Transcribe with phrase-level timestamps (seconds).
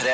[0.00, 0.12] P3.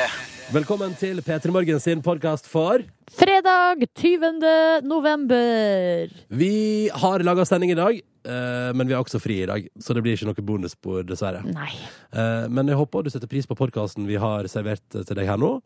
[0.51, 2.81] Velkommen til P3 Morgen sin podkast for
[3.15, 4.83] Fredag 20.
[4.83, 6.09] november.
[6.27, 7.95] Vi har laga sending i dag,
[8.27, 11.39] eh, men vi har også fri i dag, så det blir ikke noe bonusspor, dessverre.
[11.47, 11.71] Nei.
[12.11, 15.37] Eh, Men jeg håper du setter pris på podkasten vi har servert til deg her
[15.39, 15.61] nå.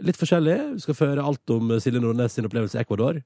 [0.00, 0.56] Litt forskjellig.
[0.78, 3.20] Du skal føre alt om Silje Nordnes sin opplevelse i Ecuador.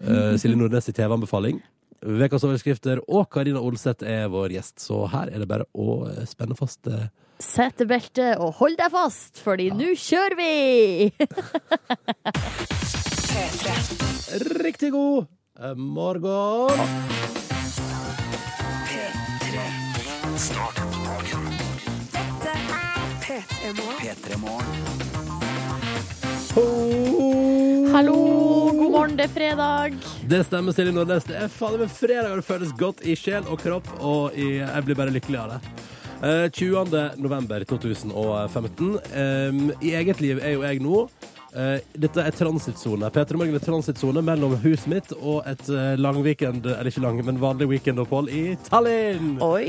[0.00, 1.58] Eh, Silje Nordnes i TV-anbefaling.
[2.00, 6.24] Ukas overskrifter og Karina Olseth er vår gjest, så her er det bare å eh,
[6.28, 7.10] spenne fast eh,
[7.40, 11.10] Sett beltet og hold deg fast, fordi nå kjører vi!
[14.60, 15.24] riktig god
[15.76, 16.78] morgen.
[18.88, 19.60] P3.
[20.36, 21.48] Start dagen.
[22.12, 25.09] Dette er P3 Morgen.
[26.50, 28.14] Hallo,
[28.74, 29.94] god morgen, det er fredag.
[30.26, 31.22] Det stemmer, Silje Nordnes.
[31.28, 34.56] Det er fader meg fredag, og det føles godt i sjel og kropp, og i,
[34.58, 35.60] jeg blir bare lykkelig av det.
[36.26, 36.96] Eh, 20.
[37.22, 38.90] november 2015.
[39.14, 41.04] Eh, I eget liv er jo jeg nå.
[41.50, 43.08] Eh, dette er transittsone.
[43.10, 47.18] Peter Morgen er transittsone mellom huset mitt og et uh, lang weekend, eller ikke lang,
[47.26, 49.32] men vanlig weekendopphold i Tallinn.
[49.42, 49.66] Oi,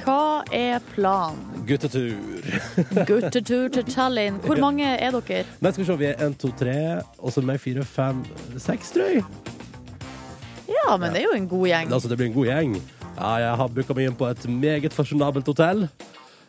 [0.00, 1.62] hva er planen?
[1.68, 2.18] Guttetur.
[3.10, 4.42] Guttetur til Tallinn.
[4.42, 5.46] Hvor mange er dere?
[5.62, 6.76] Nei, skal vi se, vi er én, to, tre,
[7.20, 8.24] og så meg fire, fem,
[8.58, 9.26] seks, tror jeg.
[10.70, 11.94] Ja, men det er jo en god gjeng.
[11.94, 12.80] Altså, det blir en god gjeng.
[13.14, 15.86] Ja, jeg har booka meg inn på et meget fasjonabelt hotell.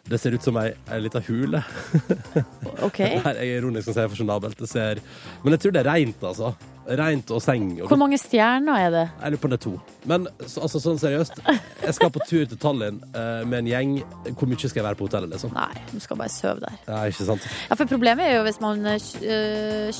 [0.09, 1.61] Det ser ut som ei, ei lita hule.
[2.81, 2.97] Ok.
[3.03, 4.57] Nei, jeg er ironisk jeg sier fasjonabelt.
[4.57, 5.01] Det ser...
[5.43, 6.49] Men jeg tror det er reint, altså.
[6.97, 7.67] Reint og seng.
[7.83, 9.03] Og Hvor mange stjerner er det?
[9.21, 9.73] Jeg lurer på om det er to.
[10.09, 11.43] Men så, altså, sånn seriøst,
[11.83, 13.93] jeg skal på tur til Tallinn uh, med en gjeng.
[14.31, 15.53] Hvor mye skal jeg være på hotellet, liksom?
[15.53, 16.79] Nei, du skal bare sove der.
[16.87, 17.45] Ja, ikke sant?
[17.69, 18.97] Ja, for Problemet er jo hvis man uh,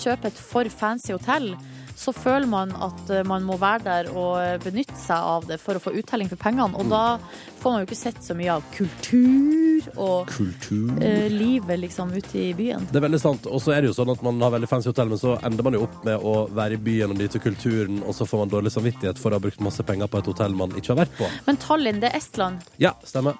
[0.01, 1.53] kjøper et for fancy hotell,
[2.01, 5.59] så føler man at øh, man må være der og øh, benytte seg av det
[5.61, 6.73] for å få uttelling for pengene.
[6.81, 7.19] Og da
[7.61, 10.97] får man jo ikke sett så mye av kultur og Kultur.
[11.01, 12.87] Eh, livet liksom ute i byen.
[12.91, 13.45] Det er veldig sant.
[13.49, 15.65] Og så er det jo sånn at man har veldig fancy hotell, men så ender
[15.65, 18.53] man jo opp med å være i byen og nyte kulturen, og så får man
[18.53, 21.17] dårlig samvittighet for å ha brukt masse penger på et hotell man ikke har vært
[21.21, 21.29] på.
[21.47, 22.65] Men Tallinn, det er Estland.
[22.81, 23.37] Ja, stemmer.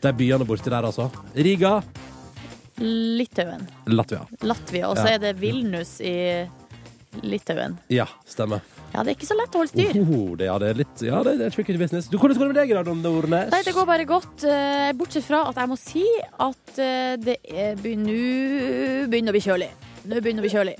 [0.00, 1.08] Det er byene borti der, altså.
[1.36, 1.78] Riga,
[2.78, 3.64] Litauen.
[3.90, 4.20] Latvia.
[4.46, 4.88] Latvia.
[4.88, 5.14] Og så Ja.
[5.14, 6.46] er det Vilnus i
[7.22, 7.78] Litauen.
[7.92, 8.60] Ja, stemmer.
[8.92, 9.96] Ja, det er ikke så lett å holde styr.
[10.02, 12.08] Oho, det, ja, det er litt Ja, det er tricky business.
[12.08, 13.50] Du, hvordan går det med deg, Radon Nordnes?
[13.52, 14.44] Nei, det går bare godt.
[14.48, 16.04] eh, Bortsett fra at jeg må si
[16.48, 19.70] at eh, det er begynner, begynner å bli kjølig.
[20.08, 20.76] Nå begynner det å bli kjølig.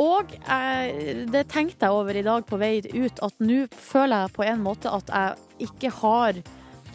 [0.00, 4.36] Og eh, det tenkte jeg over i dag på vei ut, at nå føler jeg
[4.38, 6.40] på en måte at jeg ikke har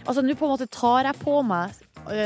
[0.06, 1.74] Altså nå på en måte tar jeg på meg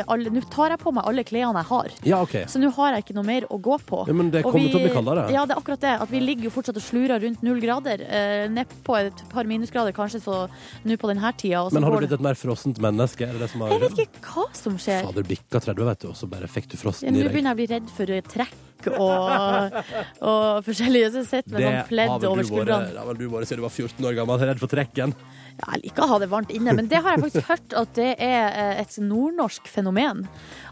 [0.07, 1.89] alle, Nå tar jeg på meg alle klærne jeg har.
[2.03, 2.43] Ja, okay.
[2.51, 4.03] Så nå har jeg ikke noe mer å gå på.
[4.07, 5.31] Ja, men det kommer vi- til å bli kaldere.
[5.31, 5.93] Ja, det er akkurat det.
[6.01, 8.01] At vi ligger jo fortsatt og slurer rundt null grader.
[8.01, 10.49] Eh, Nedpå et par minusgrader kanskje så
[10.85, 11.67] nå på denne tida.
[11.71, 13.27] Men har du blitt et mer frossent menneske?
[13.27, 15.03] Er det det som har Jeg vet ikke hva som skjer.
[15.05, 17.31] Fader, bikka 30, vet du, og så bare fikk du Ja, frosten Nå i deg.
[17.33, 18.55] begynner jeg å bli redd for trekk
[18.99, 19.83] og,
[20.21, 21.11] og forskjellige.
[21.11, 22.91] som sitter med sånn pledd over skuldrene.
[22.93, 25.13] det har vel du vært siden du var 14 år gammel, redd for trekken.
[25.59, 28.09] Jeg liker å ha det varmt inne, men det har jeg faktisk hørt at det
[28.23, 30.23] er eh, et nordnorsk fenomen.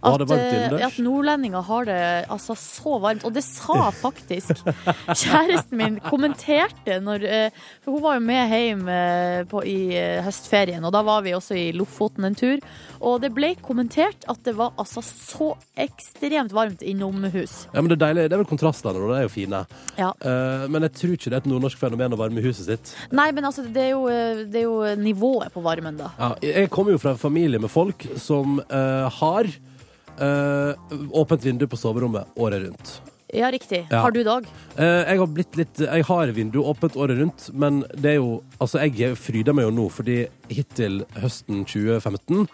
[0.06, 2.00] At, eh, at nordlendinger har det
[2.32, 3.26] altså så varmt.
[3.28, 4.62] Og det sa faktisk
[5.24, 5.98] kjæresten min.
[6.08, 8.86] Kommenterte når eh, For hun var jo med hjem
[9.52, 9.80] på, i
[10.24, 12.64] høstferien, og da var vi også i Lofoten en tur.
[13.02, 17.66] Og det ble kommentert at det var altså så ekstremt varmt innomhus.
[17.74, 18.28] Ja, men det er deilig.
[18.30, 19.64] Det er vel kontrastene, og de er jo fine.
[20.00, 20.14] Ja.
[20.72, 22.94] Men jeg tror ikke det er et nordnorsk fenomen å varme huset sitt.
[23.16, 24.08] Nei, men altså, det er jo,
[24.48, 26.12] det er jo nivået på varmen, da.
[26.20, 31.68] Ja, jeg kommer jo fra en familie med folk som eh, har eh, åpent vindu
[31.70, 32.98] på soverommet året rundt.
[33.34, 33.82] Ja, riktig.
[33.92, 34.02] Ja.
[34.06, 34.48] Har du dag?
[34.78, 38.38] Eh, jeg har blitt litt Jeg har vindu åpent året rundt, men det er jo
[38.60, 42.48] Altså, jeg fryder meg jo nå, fordi hittil høsten 2015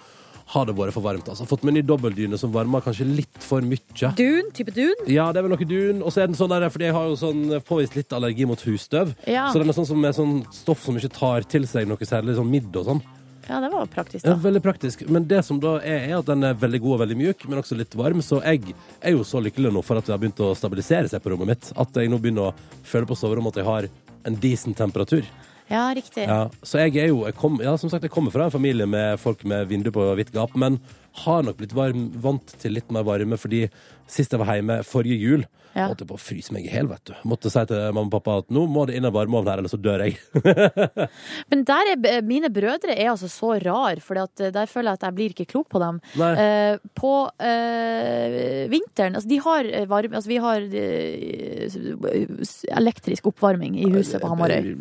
[0.51, 1.29] har det vært for varmt.
[1.31, 4.11] Altså, fått meg ny dobbeltdyne som varmer kanskje litt for mye.
[4.19, 4.51] Dun?
[4.55, 5.07] Type dun?
[5.07, 6.03] Ja, det er vel noe dun.
[6.03, 8.61] Og så er den sånn der, fordi jeg har jo sånn påvist litt allergi mot
[8.67, 9.15] husstøv.
[9.29, 9.49] Ja.
[9.53, 12.37] Så den er sånn som med sånn stoff som ikke tar til seg noe særlig
[12.39, 13.03] sånn midd og sånn.
[13.47, 15.01] Ja, det var praktisk, Ja, veldig praktisk.
[15.11, 17.59] Men det som da er, er at den er veldig god og veldig mjuk, men
[17.59, 18.21] også litt varm.
[18.23, 21.23] Så jeg er jo så lykkelig nå for at det har begynt å stabilisere seg
[21.23, 23.89] på rommet mitt, at jeg nå begynner å føle på soverommet at jeg har
[24.23, 25.27] en decent temperatur.
[25.69, 26.25] Ja, riktig.
[26.27, 28.85] Ja, så jeg er jo jeg kom, Ja, som sagt, jeg kommer fra en familie
[28.85, 30.79] med folk med vindu på vidt gap, men
[31.13, 33.67] har nok blitt varm, vant til litt mer varme, fordi
[34.09, 35.43] sist jeg var hjemme forrige jul,
[35.73, 35.87] Ja.
[35.89, 37.13] måtte jeg bare fryse meg i hjel, vet du.
[37.25, 39.69] Måtte si til mamma og pappa at nå må det inn en varmeovn her, eller
[39.71, 40.17] så dør jeg.
[41.49, 45.15] Men der er, mine brødre er altså så rar, for der føler jeg at jeg
[45.17, 45.97] blir ikke klok på dem.
[46.21, 52.37] Eh, på eh, vinteren Altså, de har eh, varme Altså, vi har eh,
[52.77, 54.73] elektrisk oppvarming i huset på Hamarøy.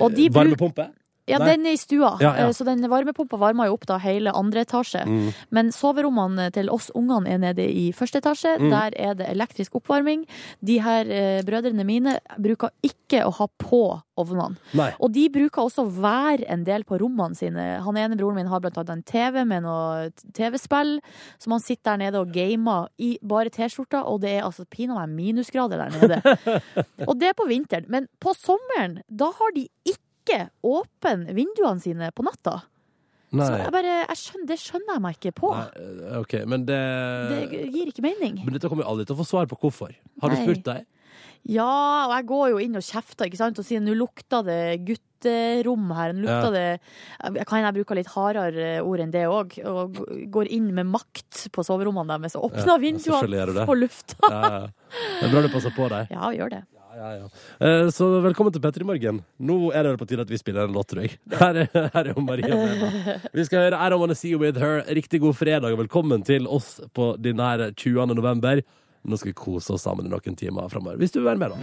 [0.00, 0.88] Og de bruk- Varmepumpe?
[1.26, 1.54] Ja, Nei.
[1.54, 2.48] den er i stua, Ja, ja.
[2.48, 5.04] Eh, så den varmepumpa varmer jo opp da hele andre etasje.
[5.08, 5.32] Mm.
[5.56, 8.58] Men soverommene til oss ungene er nede i første etasje.
[8.60, 8.68] Mm.
[8.70, 10.26] Der er det elektrisk oppvarming.
[10.60, 13.82] De her eh, brødrene mine bruker ikke å ha på
[14.20, 14.60] ovnene.
[14.76, 14.90] Nei.
[15.00, 17.64] Og de bruker også være en del på rommene sine.
[17.86, 20.98] Han ene broren min har blant annet en TV med noe TV-spill,
[21.42, 25.08] som han sitter der nede og gamer i bare T-skjorta, og det er altså pinadø
[25.10, 26.54] minusgrader der nede.
[27.08, 27.88] og det er på vinteren.
[27.88, 30.03] Men på sommeren, da har de ikke
[30.64, 32.62] åpne vinduene sine på natta.
[33.34, 33.46] Nei.
[33.48, 35.50] Så jeg bare, jeg skjønner, det skjønner jeg meg ikke på.
[35.58, 35.68] Nei,
[36.06, 36.80] eh, OK, men det,
[37.50, 38.36] Det gir ikke mening.
[38.44, 39.94] Men dette kommer jo aldri til å få svar på hvorfor.
[40.22, 40.84] Har du spurt deg?
[41.44, 43.58] Ja, og jeg går jo inn og kjefter ikke sant?
[43.60, 46.14] og sier nå lukter det gutterom her.
[46.16, 46.78] Nå lukter Ja.
[46.78, 49.58] det Jeg kan jeg bruke litt hardere ord enn det òg.
[49.66, 49.98] Og
[50.32, 54.16] går inn med makt på soverommene deres og åpner Ja, vinduene på lufta.
[54.30, 54.66] Ja, ja.
[55.20, 56.08] Det er bra du passer på deg.
[56.14, 56.62] Ja, gjør det.
[56.96, 57.28] Ja, ja.
[57.66, 59.22] Eh, Så velkommen til Petter i morgen.
[59.42, 61.16] Nå er det vel på tide at vi spiller en låt, tror jeg.
[61.40, 63.16] Her er, her er jo Maria Mena.
[63.34, 64.82] Vi skal høre I Don't Wanna See You With Her.
[64.94, 68.14] Riktig god fredag og velkommen til oss på din her 20.
[68.14, 68.62] november.
[69.04, 71.00] Nå skal vi kose oss sammen i noen timer framover.
[71.02, 71.58] Hvis du vil være med, da.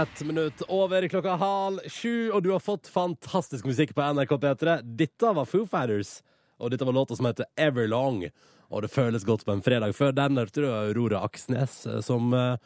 [0.00, 4.78] Ett minutt over klokka halv sju, og du har fått fantastisk musikk på NRK P3.
[4.98, 6.18] Dette var Foo Fighters,
[6.60, 8.24] og dette var låta som heter Everlong.
[8.72, 9.94] Og det føles godt på en fredag.
[9.94, 12.56] Før den hørte du Aurora Aksnes, eh, som eh,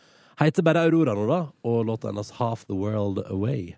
[0.49, 3.75] heter bare Aurora nå, da, og låta hennes Half The World Away.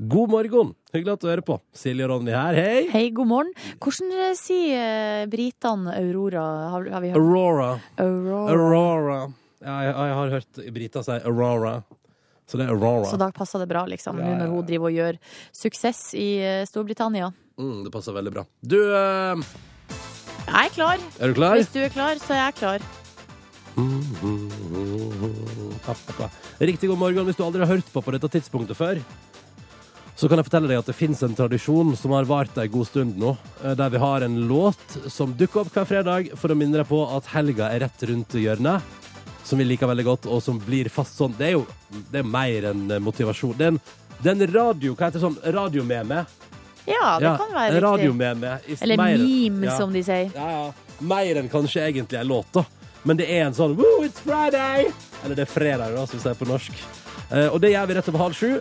[0.00, 0.72] God morgen!
[0.94, 1.58] Hyggelig at du hører på.
[1.76, 2.80] Silje og Ronny her, hei!
[2.90, 3.52] Hei, god morgen.
[3.78, 6.46] Hvordan eh, sier eh, britene Aurora?
[6.72, 7.20] Har, har vi hørt?
[7.20, 7.70] Aurora.
[8.00, 8.56] Aurora.
[8.56, 9.18] Aurora.
[9.60, 11.74] Ja, jeg, jeg har hørt Brita si Aurora.
[12.50, 13.06] Så det er Aurora.
[13.06, 15.20] Så da passer det bra, liksom, Ja, nå ja, når hun driver og gjør
[15.54, 17.30] suksess i eh, Storbritannia.
[17.60, 18.48] Mm, det passer veldig bra.
[18.64, 19.38] Du, uh...
[20.48, 20.98] Jeg er klar.
[21.20, 21.60] er du klar?
[21.60, 22.90] Hvis du er klar, så er jeg klar.
[26.60, 27.24] Riktig god morgen.
[27.26, 29.00] Hvis du aldri har hørt på på dette tidspunktet før,
[30.20, 32.86] så kan jeg fortelle deg at det finnes en tradisjon som har vart ei god
[32.90, 33.30] stund nå,
[33.64, 36.88] eh, der vi har en låt som dukker opp hver fredag for å minne deg
[36.90, 38.82] på at helga er rett rundt hjørnet.
[39.48, 41.32] Som vi liker veldig godt, og som blir fast sånn.
[41.38, 41.64] Det er jo
[42.12, 43.56] det er mer enn eh, motivasjon.
[43.56, 43.80] Det er en,
[44.20, 46.20] det er en radio, hva heter det sånn, radiomeme.
[46.90, 47.82] Ja, det kan være riktig.
[47.86, 48.52] radiomeme.
[48.80, 49.76] Eller mer- meme, Ja.
[49.78, 50.30] som de sier.
[50.34, 50.72] Ja, ja.
[51.00, 52.64] Mer enn kanskje egentlig en låt, da.
[53.02, 54.90] Men det er en sånn Woo, it's Friday!
[55.24, 56.80] Eller det er fredag, da, som vi sier på norsk.
[57.30, 58.58] Eh, og det gjør vi rett over halv sju.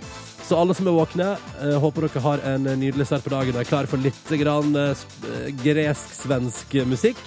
[0.50, 1.28] Så alle som er våkne,
[1.62, 4.76] eh, håper dere har en nydelig start på dagen og er klare for litt grann,
[4.76, 7.20] eh, eh, gresk-svensk musikk.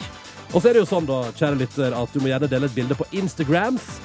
[0.52, 2.74] Og så er det jo sånn, da, kjære lytter, at du må gjerne dele et
[2.74, 4.00] bilde på Instagrams.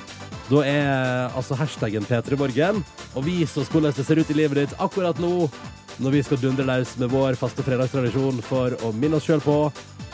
[0.48, 2.84] Da er altså hashtaggen P3morgen.
[3.16, 5.50] Og vis oss hvordan det ser ut i livet ditt akkurat nå,
[6.04, 9.56] når vi skal dundre løs med vår faste fredagstradisjon for å minne oss sjøl på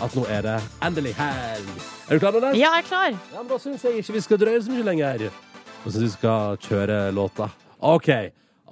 [0.04, 1.74] at nå er det endelig helg.
[2.08, 2.60] Er du klar, Nordnes?
[2.60, 3.10] Ja, jeg er klar.
[3.12, 5.28] Ja, men da syns jeg ikke vi skal drøye så mye lenger.
[5.84, 7.50] Da syns vi skal kjøre låta.
[7.80, 8.10] OK.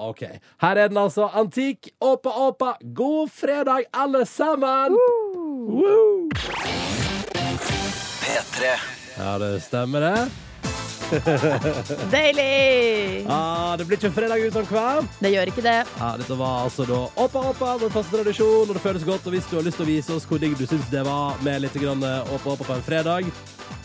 [0.01, 0.21] OK.
[0.63, 1.27] Her er den altså.
[1.35, 2.75] Antikk, åpa, åpa.
[2.81, 4.95] God fredag, alle sammen!
[4.95, 6.29] Woo!
[8.21, 8.71] P3.
[9.17, 10.50] Ja, det stemmer, det.
[12.15, 13.25] Deilig!
[13.29, 14.85] Ah, det blir ikke en fredag uten hva?
[15.19, 15.77] Det gjør ikke det.
[15.99, 19.27] Ah, dette var altså da Åpa Åpa, vår faste tradisjon, og det føles godt.
[19.27, 21.39] Og hvis du har lyst til å vise oss hvor digg du syns det var
[21.45, 23.31] med litt grann Åpa Åpa på en fredag,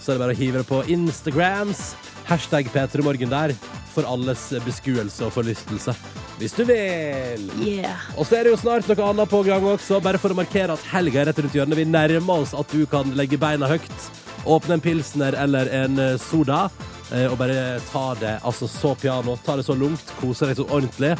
[0.00, 1.88] så er det bare å hive det på Instagrams.
[2.26, 3.54] Hashtag P3morgen der,
[3.94, 5.94] for alles beskuelse og forlystelse.
[6.36, 7.46] Hvis du vil.
[7.64, 8.02] Yeah.
[8.18, 10.74] Og så er det jo snart noe annet på gang også, bare for å markere
[10.74, 11.78] at helga er rett rundt hjørnet.
[11.80, 14.10] Vi nærmer oss at du kan legge beina høyt,
[14.44, 16.95] åpne en pilsner eller en eh, soda, eh,
[17.30, 21.12] og bare ta det altså så piano, ta det så lungt, kose deg så ordentlig.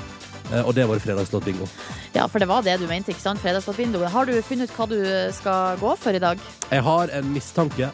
[0.52, 1.66] Eh, Og det var fredagslåtbingo.
[2.14, 3.40] Ja, for det var det du mente, ikke sant?
[3.43, 4.02] Fredagslåtbingo.
[4.11, 4.99] Har du funnet ut hva du
[5.35, 6.38] skal gå for i dag?
[6.71, 7.90] Jeg har en mistanke.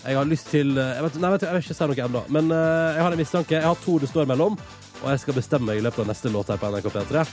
[0.00, 2.22] Jeg har lyst til eh, Jeg vet, nei, vet, jeg vil ikke si noe ennå,
[2.32, 3.58] men eh, jeg har en mistanke.
[3.58, 4.56] Jeg har to det står mellom,
[5.02, 7.26] og jeg skal bestemme meg i løpet av neste låt her på NRK P3.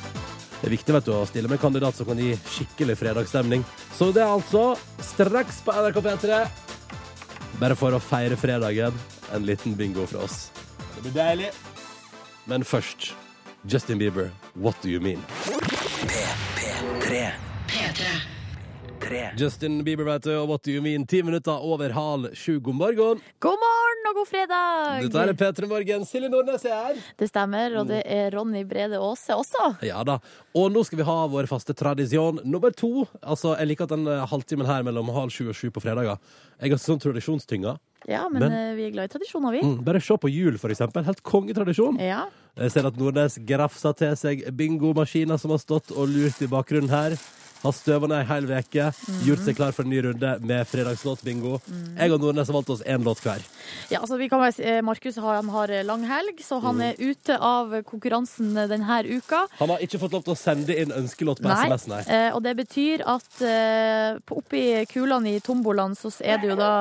[0.57, 3.63] Det er viktig vet du, å stille med en kandidat som kan gi skikkelig fredagsstemning.
[3.93, 4.71] Så det er altså
[5.05, 6.39] straks på NRK P3.
[7.57, 8.93] Bare for å feire fredagen.
[9.33, 10.51] En liten bingo fra oss.
[10.95, 11.51] Det blir deilig.
[12.45, 13.13] Men først
[13.67, 15.23] Justin Bieber, What Do You Mean?
[16.07, 17.23] P3.
[19.01, 19.29] Tre.
[19.37, 21.05] Justin Bieber vet du, og What Do You Mean?
[21.07, 22.59] Ti minutter over halv sju.
[22.59, 23.21] God morgen.
[23.39, 25.01] God morgen og god fredag!
[25.05, 26.05] Dette er P3 Morgen.
[26.07, 26.99] Silje Nordnes er her.
[27.19, 29.69] Det stemmer, og det er Ronny Brede Aase også.
[29.85, 30.17] Ja da.
[30.57, 33.05] Og nå skal vi ha vår faste tradisjon nummer to.
[33.21, 36.17] Altså, Jeg liker at den eh, halvtimen her mellom halv sju og sju på fredager.
[36.61, 37.77] Jeg har sånn tradisjonstynga.
[38.07, 39.61] Ja, men, Men- eh, vi er glad i tradisjoner, vi.
[39.65, 41.03] Mm, bare se på jul, for eksempel.
[41.03, 41.99] Helt kongetradisjon.
[41.99, 42.25] Ja.
[42.57, 46.89] Jeg ser at Nordnes grafser til seg bingomaskiner som har stått og lurt i bakgrunnen
[46.89, 47.17] her.
[47.63, 48.87] Har støva ned ei hel uke,
[49.25, 51.57] gjort seg klar for en ny runde med fredagslåtbingo.
[51.97, 53.41] Jeg og Nordnes har valgt oss én låt hver.
[53.91, 56.95] Ja, altså vi kan være, eh, Markus har, han har lang helg, så han er
[56.99, 59.45] ute av konkurransen denne uka.
[59.59, 62.01] Han har ikke fått lov til å sende inn ønskelåt på Nei, SMS, nei.
[62.07, 66.71] eh, og det betyr at eh, oppi kulene i tombolaen så er det jo da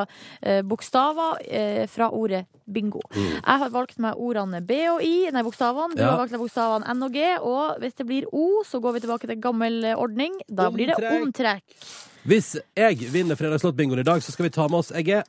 [0.42, 2.99] eh, bokstaver eh, fra ordet bingo.
[3.14, 3.26] Mm.
[3.47, 5.95] Jeg har valgt meg ordene B og I, nei, bokstavene.
[5.95, 6.11] Du Ja.
[6.11, 9.00] har valgt deg bokstavene N og G, og hvis det blir O, så går vi
[9.04, 10.35] tilbake til gammel eh, ordning.
[10.50, 11.26] Da blir det Omtrekk.
[11.26, 11.90] omtrekk.
[12.26, 15.23] Hvis jeg vinner fredagslåtbingoen i dag, så skal vi ta med oss Jeg er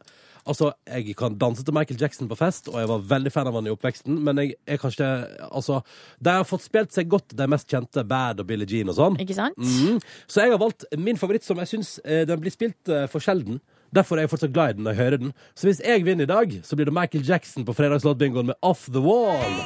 [0.48, 3.58] Altså, jeg kan danse til Michael Jackson på fest, og jeg var veldig fan av
[3.58, 5.08] han i oppveksten, men jeg er kanskje
[5.51, 5.82] Altså,
[6.24, 9.17] de har fått spilt seg godt, de mest kjente, Bad og Billie Jean og sånn.
[9.20, 9.60] Ikke sant?
[9.60, 10.00] Mm.
[10.27, 13.24] Så jeg har valgt min favoritt, som jeg syns eh, den blir spilt eh, for
[13.24, 13.60] sjelden.
[13.91, 15.36] Derfor er jeg fortsatt glad i den når jeg hører den.
[15.56, 18.88] Så hvis jeg vinner i dag, så blir det Michael Jackson på fredagslåtbingoen med Off
[18.88, 19.62] The Wall.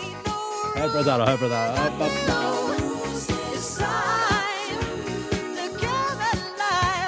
[0.73, 2.70] Hør på det der, og Hør på det der.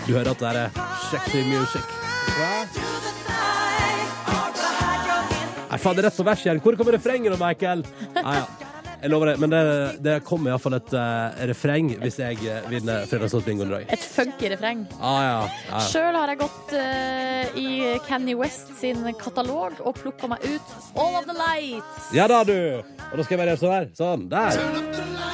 [0.04, 1.94] Du hører at det er sexy music.
[5.74, 6.60] Nei, faen, det er rett på vers igjen.
[6.62, 7.86] Hvor kommer refrenget da, Michael?
[8.18, 8.44] Nei, ja.
[9.04, 9.62] Jeg lover det, men det,
[10.00, 13.90] det kommer iallfall et uh, refreng hvis jeg uh, vinner fredagslåtbingoen i dag.
[13.98, 14.86] Et funky refreng.
[15.02, 15.34] Ah, ja.
[15.68, 15.82] ja.
[15.90, 17.68] Sjøl har jeg gått uh, i
[18.08, 22.14] Kenny West sin katalog og plukka meg ut All of the Lights.
[22.16, 22.56] ja da, du!
[23.12, 23.92] Og da skal jeg bare gjøre sånn her.
[24.00, 24.30] Sånn.
[24.32, 25.33] Der.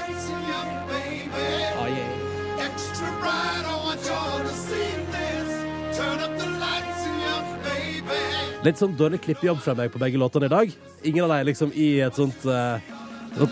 [8.66, 10.72] Litt sånn dårlig klippejobb fra meg på begge låtene i dag.
[11.08, 12.76] Ingen av dem er liksom i et sånt uh,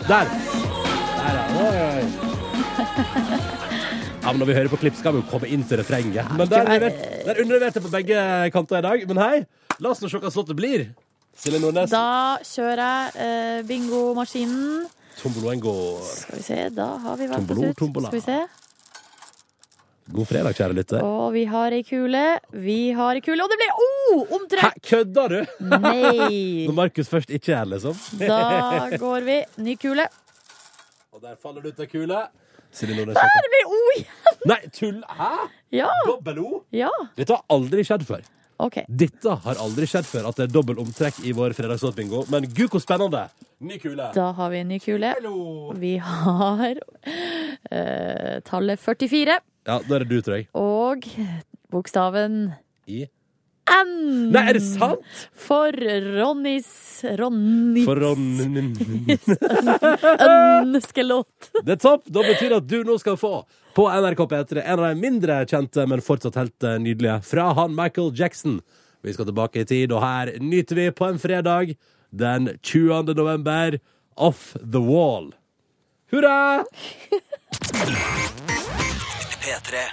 [0.04, 0.28] Der!
[1.18, 1.88] Der, ja.
[4.18, 6.28] Ja, men Når vi hører på klipp, skal vi jo komme inn til refrenget.
[6.36, 6.90] Men der,
[7.24, 8.20] der underleverte jeg på begge
[8.52, 9.06] kanter i dag.
[9.08, 9.36] Men hei,
[9.80, 10.90] la oss nå se hva slottet blir.
[11.38, 11.88] Silje Nordnes.
[11.94, 14.88] Da kjører jeg eh, bingomaskinen.
[15.22, 16.04] Tomboloen går.
[16.12, 17.80] Skal vi se, da har vi valgt ut.
[17.80, 18.40] Skal vi se.
[20.08, 21.02] God fredag, kjære lytter.
[21.04, 22.22] Og vi har ei kule.
[22.56, 23.88] Vi har ei kule, og det ble O!
[24.24, 24.78] Hæ, Omtrekk!
[24.88, 25.38] kødder du?
[25.68, 26.64] Nei.
[26.70, 27.92] Når Markus først ikke er, liksom.
[28.22, 29.36] Da går vi.
[29.66, 30.06] Ny kule.
[31.12, 32.22] Og der faller det ut ei kule.
[32.72, 33.16] Silje Nordnes.
[33.20, 34.40] Det blir O igjen!
[34.48, 34.98] Nei, tull!
[35.18, 35.28] Hæ?
[35.76, 35.88] Ja.
[36.08, 36.62] Dobbel O?
[36.76, 36.90] ja.
[37.16, 38.24] Dette har aldri skjedd før.
[38.64, 38.80] OK.
[38.88, 42.24] Dette har aldri skjedd før, at det er dobbel omtrekk i vår fredagslåtbingo.
[42.32, 43.26] Men gud, hvor spennende!
[43.60, 44.08] Ny kule.
[44.16, 45.12] Da har vi en ny kule.
[45.18, 45.74] Hallo.
[45.78, 50.48] Vi har uh, tallet 44 Ja, da er det du, tror jeg.
[50.56, 51.04] og
[51.68, 52.54] bokstaven
[52.88, 53.02] I
[53.68, 53.90] N.
[54.32, 55.24] Nei, er det sant?!
[55.36, 55.76] For
[56.16, 56.68] Ronnys
[57.20, 59.26] Ronnys For Ronnys
[60.24, 61.50] ønskelåt.
[61.60, 62.06] Det er topp!
[62.08, 63.42] Da betyr det at du nå skal få
[63.76, 67.76] på NRK P3 en av de mindre kjente, men fortsatt helt eh, nydelige, fra han
[67.76, 68.58] Michael Jackson.
[69.04, 71.76] Vi skal tilbake i tid, og her nyter vi på en fredag
[72.10, 73.12] den 20.
[73.14, 73.76] november
[74.16, 75.34] Off The Wall.
[76.10, 76.64] Hurra!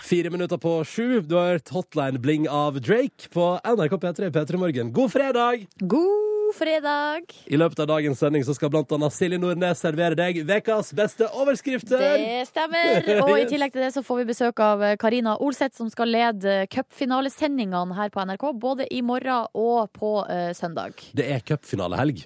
[0.04, 1.22] Fire minutter på sju.
[1.22, 4.94] Du har hørt Hotline Bling av Drake på NRK P3 P3 Morgen.
[4.94, 5.66] God fredag!
[5.80, 7.32] God fredag.
[7.46, 11.28] I løpet av dagens sending så skal blant annet Silje Nordnes servere deg ukas beste
[11.32, 12.02] overskrifter.
[12.02, 13.10] Det stemmer.
[13.24, 16.58] Og i tillegg til det så får vi besøk av Karina Olseth, som skal lede
[16.74, 21.00] cupfinalesendingene her på NRK, både i morgen og på uh, søndag.
[21.18, 22.26] Det er cupfinalehelg,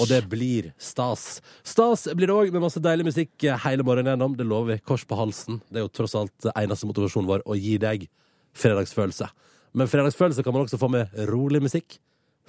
[0.00, 1.40] og det blir stas.
[1.66, 4.36] Stas blir det òg, med masse deilig musikk hele morgenen gjennom.
[4.38, 4.82] Det lover vi.
[4.86, 5.60] Kors på halsen.
[5.68, 8.08] Det er jo tross alt eneste motivasjonen vår å gi deg
[8.56, 9.28] fredagsfølelse.
[9.72, 11.98] Men fredagsfølelse kan man også få med rolig musikk,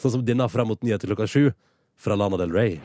[0.02, 1.52] sånn som denne fram mot nyheter klokka sju
[2.02, 2.80] fra Lana Del Rey.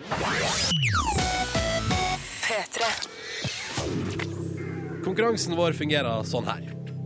[5.07, 6.65] Konkurransen vår fungerer sånn her.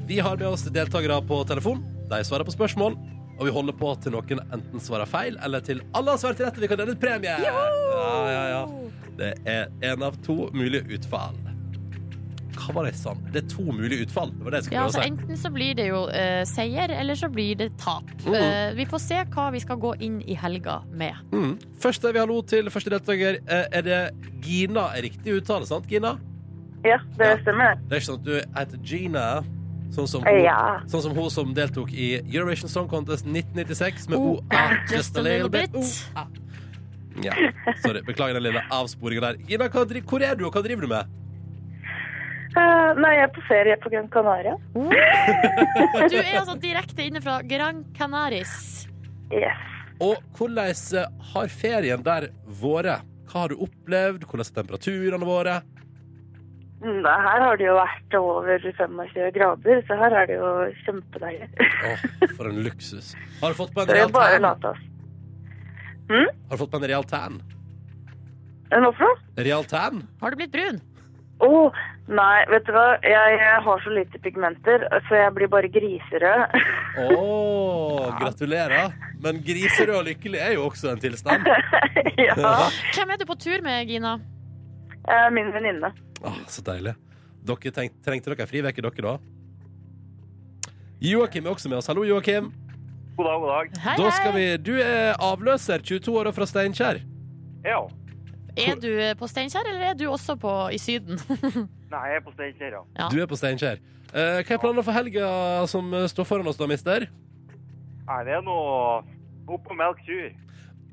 [0.08, 1.84] Vi har med oss deltakere på telefon.
[2.10, 2.96] De svarer på spørsmål.
[3.40, 6.58] Og vi holder på til noen enten svarer feil, eller til alle har svart rett.
[6.58, 7.36] og Vi kan dele ut premie!
[7.40, 7.62] Ja,
[8.28, 8.64] ja, ja.
[9.16, 11.38] Det er én av to mulige utfall.
[12.60, 12.84] Hva
[13.32, 14.30] det er to mulige utfall.
[14.36, 15.10] Det var det jeg skulle Ja, prøve altså å si.
[15.10, 18.04] Enten så blir det jo eh, seier, eller så blir det tap.
[18.26, 18.34] Mhm.
[18.34, 21.14] Eh, vi får se hva vi skal gå inn i helga med.
[21.32, 21.58] Mm.
[21.80, 23.40] Først er vi hallo til første deltaker.
[23.48, 24.00] Eh, Er det
[24.42, 26.18] Gina er riktig uttale, sant, Gina?
[26.84, 27.36] Ja, det Ja.
[27.42, 27.74] stemmer.
[27.88, 29.42] Det er ikke sånn at du heter Gina,
[29.90, 30.80] sånn som hun, Ja.
[30.86, 35.16] sånn som, hun som deltok i Eurovision Song Contest 1996 med Oh, O, A, just
[35.16, 35.70] a little bit.
[35.74, 35.82] O,
[36.16, 36.26] A.
[37.22, 37.32] Ja,
[37.82, 38.00] sorry.
[38.06, 39.36] Beklager den lille avsporinga der.
[39.48, 41.06] Gina, hva, dri- hvor er du, og hva driver du med?
[42.50, 44.56] Eh, nei, jeg er på ferie på Gran Canaria.
[46.10, 48.88] Du er altså direkte inne fra Gran Canaris.
[49.30, 49.66] Yes.
[50.02, 52.30] Og hvordan eh, har ferien der
[52.60, 53.06] vært?
[53.30, 54.24] Hva har du opplevd?
[54.26, 55.60] Hvordan er temperaturene våre?
[56.80, 60.50] Mm, Her har det jo vært over 25 grader, så her er det jo
[60.86, 61.48] kjempedeilig.
[61.90, 62.04] Åh,
[62.38, 63.12] for en luksus.
[63.42, 64.42] Har du fått på en real tan?
[64.48, 64.72] late.
[66.10, 67.36] Har du fått på en real tan?
[68.74, 69.44] En Hva for noe?
[69.44, 70.02] Real tan?
[70.22, 70.80] Har du blitt brun?
[71.40, 71.70] Å,
[72.12, 72.86] nei, vet du hva?
[73.00, 76.56] Jeg, jeg har så lite pigmenter, så jeg blir bare griserød.
[77.06, 77.20] Å,
[78.20, 78.92] gratulerer.
[79.24, 81.48] Men griserød og lykkelig er jo også en tilstand.
[82.28, 82.36] ja.
[82.94, 84.18] Hvem er du på tur med, Gina?
[85.08, 85.92] Eh, Min venninne.
[86.20, 86.92] Åh, så deilig.
[87.48, 89.14] Dere tenk, trengte dere ei friveke, dere, da?
[91.00, 91.88] Joakim er også med oss.
[91.88, 92.50] Hallo, Joakim.
[93.16, 93.78] God dag, god dag.
[93.86, 94.42] Hei, Da skal hei.
[94.42, 97.00] vi, du er avløser, 22 år og fra Steinkjer.
[97.64, 97.80] Ja.
[98.56, 98.90] Er du
[99.20, 101.18] på Steinkjer, eller er du også på, i Syden?
[101.92, 102.82] Nei, jeg er på Steinkjer, ja.
[102.98, 103.08] Ja.
[103.12, 103.80] Du er på Steinkjer.
[104.10, 105.28] Eh, hva er planene for helga
[105.70, 107.06] som eh, står foran oss, da, mister?
[108.06, 109.02] Nei, det er noe
[109.50, 110.32] opp og melke kyr.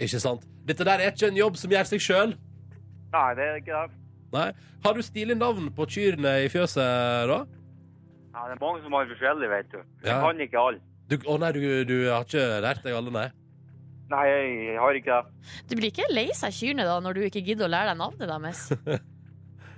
[0.02, 0.46] Ikke sant?
[0.68, 2.36] Dette der er ikke en jobb som gjør seg sjøl.
[3.14, 4.02] Nei, det er ikke det.
[4.36, 4.48] Nei.
[4.84, 7.40] Har du stilig navn på kyrne i fjøset, da?
[8.36, 9.78] Nei, det er mange som har forskjellig, vet du.
[10.04, 10.20] Jeg Ja.
[10.22, 10.82] kan ikke alle.
[11.08, 13.28] Å å nei, du, du har ikke lært deg alle, nei?
[14.08, 15.52] Nei, jeg har ikke det.
[15.68, 18.34] Du blir ikke lei seg kyrne da, når du ikke gidder å lære deg navnet
[18.34, 18.68] deres?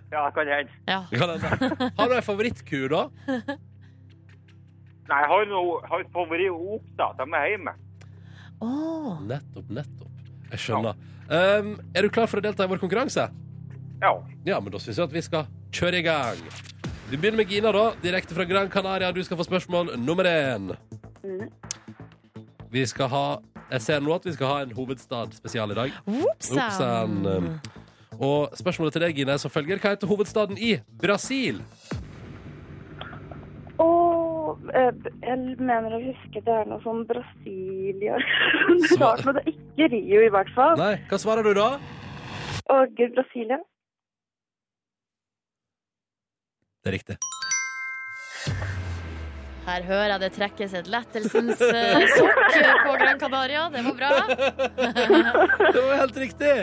[0.10, 0.72] Ja, det kan hende.
[0.90, 1.04] Ja.
[1.14, 1.90] Kan hende.
[2.00, 3.04] Har du ei favorittku, da?
[3.30, 6.64] Nei, jeg har noe, har et favoritt.
[6.98, 7.76] De er hjemme.
[8.58, 9.20] Oh.
[9.30, 10.34] Nettopp, nettopp.
[10.50, 10.98] Jeg skjønner.
[11.30, 13.28] Um, er du klar for å delta i vår konkurranse?
[14.02, 14.16] Ja.
[14.48, 15.46] Ja, men da syns jeg at vi skal
[15.78, 16.42] kjøre i gang.
[17.10, 17.86] Vi begynner med Gina, da.
[18.02, 19.12] Direkte fra Gran Canaria.
[19.14, 20.74] Du skal få spørsmål nummer én.
[21.22, 21.46] Mm.
[22.74, 23.24] Vi skal ha
[23.70, 25.98] Jeg ser nå at vi skal ha en hovedstad-spesial i dag.
[26.10, 27.20] Whoopsan.
[28.20, 29.80] Og spørsmålet til deg, Gine, er som følger.
[29.80, 31.62] Hva heter hovedstaden i Brasil?
[33.80, 34.92] Og eh,
[35.24, 38.18] jeg mener å huske det er noe sånn Brasilia
[38.92, 39.14] Svar...
[39.14, 40.76] Rart, men det er ikke Rio i hvert fall.
[40.82, 41.70] Nei, hva svarer du da?
[42.76, 43.62] Og Brasilia.
[46.84, 47.20] Det er riktig.
[49.70, 52.40] Her hører jeg det trekkes et lettelsens eh, sukk
[52.86, 53.68] på Gran Canaria.
[53.74, 54.12] Det var bra.
[55.76, 56.54] Det var helt riktig!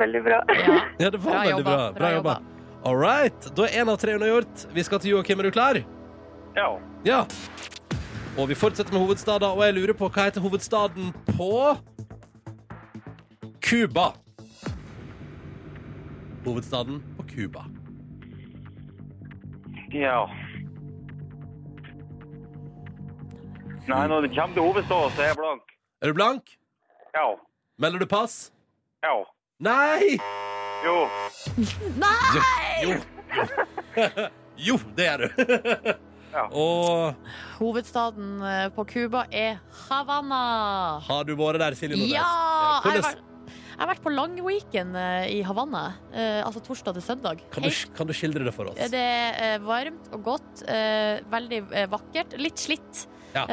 [0.00, 0.36] Veldig bra.
[0.54, 0.74] Ja.
[1.02, 1.90] Ja, det var Bra veldig jobba, bra.
[1.90, 2.34] bra Bra jobba.
[2.86, 3.48] All right.
[3.58, 4.62] Da er én av tre unnagjort.
[4.72, 5.40] Vi skal til Joakim.
[5.42, 5.80] Er du klar?
[6.56, 6.68] Ja.
[7.04, 7.18] Ja.
[8.38, 11.50] Og vi fortsetter med hovedstader, og jeg lurer på hva heter hovedstaden på
[13.66, 14.06] Cuba?
[16.46, 17.66] Hovedstaden på Cuba.
[19.92, 20.22] Ja.
[23.90, 25.72] Nei, når det kommer til hovedstaden, så er jeg blank.
[26.00, 26.52] Er du blank?
[27.16, 27.26] Ja.
[27.80, 28.36] Melder du pass?
[29.04, 29.16] Ja.
[29.60, 30.18] Nei!
[30.84, 30.94] Jo.
[32.84, 32.92] Jo.
[34.68, 35.28] jo, det er du.
[36.30, 36.44] Ja.
[36.54, 37.16] Og
[37.58, 39.56] Hovedstaden eh, på Cuba er
[39.88, 41.00] Havanna.
[41.02, 42.12] har du vært der, Silje Nordnes?
[42.14, 42.28] Ja!
[42.84, 44.94] Jeg har, vært, jeg har vært på lang weekend
[45.26, 45.80] i Havanna.
[46.14, 47.42] eh, Altså torsdag til søndag.
[47.50, 48.78] kan, du, kan du skildre det for oss?
[48.94, 50.62] Det er eh, varmt og godt.
[50.70, 52.38] eh, veldig eh, vakkert.
[52.38, 53.02] Litt slitt.
[53.34, 53.44] Ja.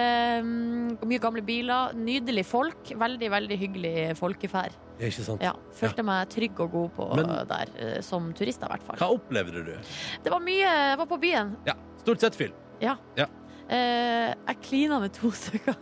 [0.41, 1.93] Um, mye gamle biler.
[1.93, 2.91] Nydelig folk.
[2.97, 4.73] Veldig, veldig hyggelig folkeferd.
[4.97, 5.43] Ja, Ikke sant?
[5.45, 8.97] Ja, følte meg trygg og god på Men- der, eh, som turist, i hvert fall.
[8.97, 9.75] Hva opplevde du?
[10.23, 11.55] Det var mye Jeg var på byen.
[11.67, 12.53] Ja, Stort sett fyll.
[13.69, 15.75] Uh, jeg klina med to stykker.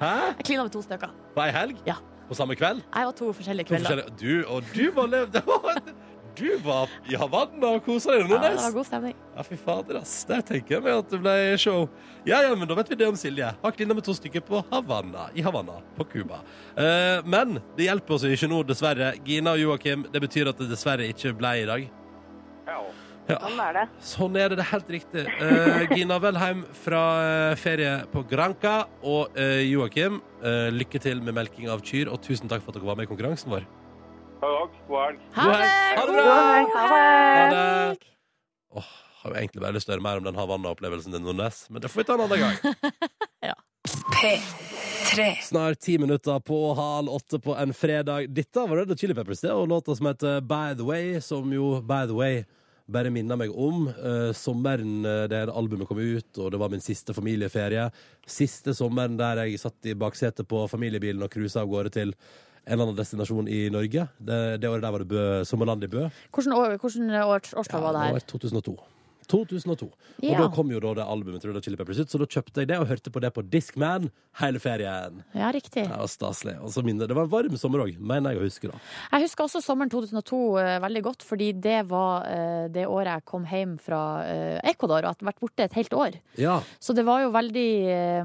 [0.00, 0.12] Hæ?
[0.38, 1.10] Jeg klina med to stykker.
[1.34, 1.76] På ei helg?
[1.86, 1.94] Ja.
[2.28, 2.80] På samme kveld?
[2.94, 4.02] Jeg var to forskjellige To kvelder.
[4.02, 5.36] forskjellige- Du, og du var levd
[6.36, 9.14] Du var i Havanna og kosa deg, Ja, det var god stemning.
[9.36, 10.12] Ja, fy fader, ass.
[10.28, 11.86] Der tenker jeg meg at det ble show.
[12.28, 13.48] Ja, ja, men da vet vi det om Silje.
[13.62, 16.42] Har klina med to stykker på Havanna, i Havanna, på Cuba.
[16.76, 19.14] Uh, men det hjelper oss ikke nå, dessverre.
[19.24, 21.88] Gina og Joakim, det betyr at det dessverre ikke ble i dag.
[22.66, 22.80] Ja.
[23.26, 23.84] Ja, Sånn er det.
[24.06, 24.56] sånn er det.
[24.60, 25.24] Det er helt riktig.
[25.40, 28.76] Uh, Gina, Welheim fra eh, ferie på Granca.
[29.02, 32.78] Og uh, Joakim, uh, lykke til med melking av kyr, og tusen takk for at
[32.78, 33.66] dere var med i konkurransen vår.
[34.40, 35.20] God helg.
[35.32, 35.68] Ha det!
[35.96, 36.34] Ha det bra!
[36.74, 37.96] Ha det.
[38.76, 38.84] Åh,
[39.22, 41.82] har jo egentlig bare lyst til å høre mer om den Havanna-opplevelsen din, Nordnes, men
[41.82, 42.90] det får vi ta en annen gang.
[43.48, 43.56] ja.
[44.16, 45.30] P3.
[45.46, 48.28] Snart ti minutter på halv åtte på en fredag.
[48.34, 51.52] Dette var Red Hot Chili Peppers, det, og låta som heter By The Way, som
[51.54, 52.44] jo, by the way,
[52.86, 56.84] bare minner meg om uh, sommeren eh, der albumet kom ut, og det var min
[56.84, 57.88] siste familieferie.
[58.30, 62.14] Siste sommeren der jeg satt i baksetet på familiebilen og cruisa av gårde til
[62.66, 64.08] en eller annen destinasjon i Norge.
[64.18, 66.08] Det, det året der var det Bø, Sommerland i Bø.
[66.34, 68.18] Hvordan, år, hvordan års, årstall var det her?
[68.34, 68.74] 2002.
[69.28, 69.86] 2002.
[69.86, 70.38] Og Ja.
[70.38, 72.68] da kom jo da det albumet til Red Chili Peppers ut, så da kjøpte jeg
[72.68, 74.10] det og hørte på det på Discman
[74.40, 75.22] hele ferien.
[75.34, 75.84] Ja, riktig.
[75.86, 76.56] Det var staselig.
[76.62, 77.06] Og så mindre.
[77.08, 78.70] det var en varm sommer òg, mener jeg å huske.
[78.70, 78.78] da.
[79.12, 83.24] Jeg husker også sommeren 2002 uh, veldig godt, fordi det var uh, det året jeg
[83.24, 86.20] kom hjem fra uh, Ecuador og hadde vært borte et helt år.
[86.38, 88.24] Ja, Så det var jo veldig eh,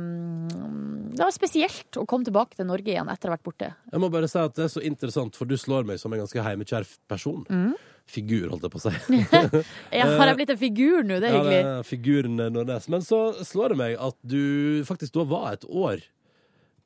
[1.12, 3.72] Det var spesielt å komme tilbake til Norge igjen etter å ha vært borte.
[3.92, 6.22] Jeg må bare si at det er så interessant, for du slår meg som en
[6.24, 7.44] ganske heimekjær person.
[7.50, 7.74] Mm.
[8.12, 9.21] Figur, holdt jeg på å si.
[10.00, 11.19] Ja, har jeg blitt en figur nå?
[11.24, 11.62] Det er Ja, hyggelig.
[11.82, 12.89] er figuren Nordnes.
[12.91, 16.04] Men så slår det meg at du faktisk da var et år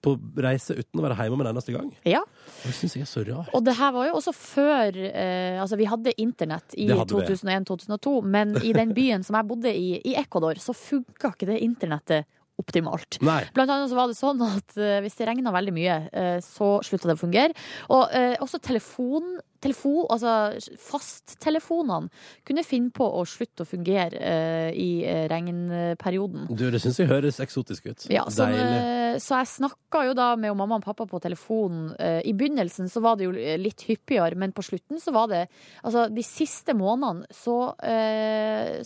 [0.05, 1.89] på reise uten å være hjemme med en eneste gang.
[2.05, 2.21] Ja.
[2.21, 3.49] Og det syns jeg er så rart.
[3.57, 7.23] Og det her var jo også før eh, Altså, vi hadde internett i Det hadde
[7.23, 7.25] vi.
[7.33, 11.61] 2001-2002, men i den byen som jeg bodde i, i Ecuador, så funka ikke det
[11.65, 12.29] internettet
[12.61, 13.17] optimalt.
[13.25, 13.41] Nei.
[13.55, 16.77] Blant annet så var det sånn at uh, hvis det regna veldig mye, uh, så
[16.87, 17.57] slutta det å fungere.
[17.91, 20.33] Og uh, også telefon, telefon altså
[20.81, 22.09] fasttelefonene
[22.45, 26.47] kunne finne på å slutte å fungere eh, i eh, regnperioden.
[26.51, 28.05] Du, det syns jeg høres eksotisk ut.
[28.11, 28.79] Ja, så, Deilig.
[28.81, 31.93] eh, så jeg snakka jo da med mamma og pappa på telefonen.
[31.95, 35.43] I begynnelsen så var det jo litt hyppigere, men på slutten så var det
[35.85, 37.55] Altså, de siste månedene så,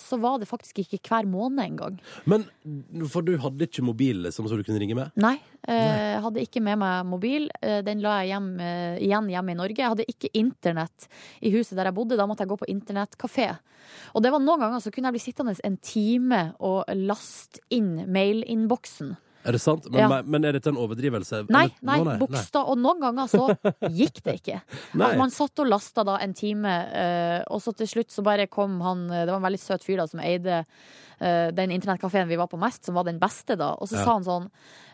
[0.02, 1.98] så var det faktisk ikke hver måned engang.
[2.30, 2.46] Men
[3.10, 5.14] for du hadde ikke mobil liksom, så du kunne ringe med?
[5.20, 5.38] Nei.
[5.70, 7.48] Jeg hadde ikke med meg mobil.
[7.86, 8.50] Den la jeg hjem,
[9.06, 9.80] igjen hjemme i Norge.
[9.82, 12.18] Jeg hadde ikke internett i huset der jeg bodde.
[12.18, 13.58] Da måtte jeg gå på internettkafé.
[14.14, 18.06] Og det var noen ganger så kunne jeg bli sittende en time og laste inn
[18.12, 19.16] mailinnboksen.
[19.46, 19.86] Er det sant?
[19.90, 20.22] Men, Ja.
[20.22, 21.46] men er dette en overdrivelse?
[21.50, 22.68] Nei, nei, nei, Nå, bokstav.
[22.68, 23.46] Og noen ganger så
[23.88, 24.62] gikk det ikke.
[25.00, 25.12] Nei.
[25.14, 28.48] At man satt og lasta da en time, eh, og så til slutt så bare
[28.52, 30.66] kom han eh, Det var en veldig søt fyr da som eide
[31.22, 33.76] eh, den internettkafeen vi var på mest, som var den beste da.
[33.80, 34.04] Og så Ja.
[34.04, 34.50] sa han sånn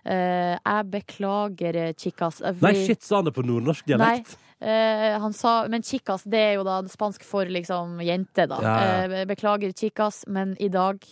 [0.06, 2.42] Jeg beklager, chicas.
[2.42, 4.38] eh, Nei, shit, sa han det på nordnorsk Nei, dialekt?
[4.62, 8.60] Eh, han sa Men chicas, det er jo da spansk for liksom jente, da.
[8.62, 9.22] Ja, ja.
[9.22, 11.04] Eh, beklager, chicas, men i dag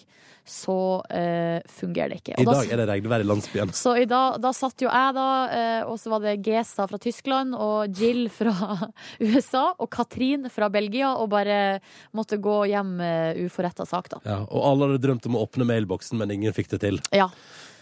[0.45, 2.35] så eh, fungerer det ikke.
[2.41, 3.71] I dag da- er det regnvær i landsbyen.
[3.71, 6.99] så i dag, da satt jo jeg da, eh, og så var det Gesa fra
[6.99, 8.51] Tyskland og Jill fra
[9.23, 11.79] USA og Katrin fra Belgia og bare
[12.13, 14.19] måtte gå hjem uh, uforretta sak, da.
[14.27, 16.99] Ja, og alle hadde drømt om å åpne mailboksen, men ingen fikk det til.
[17.15, 17.29] Ja.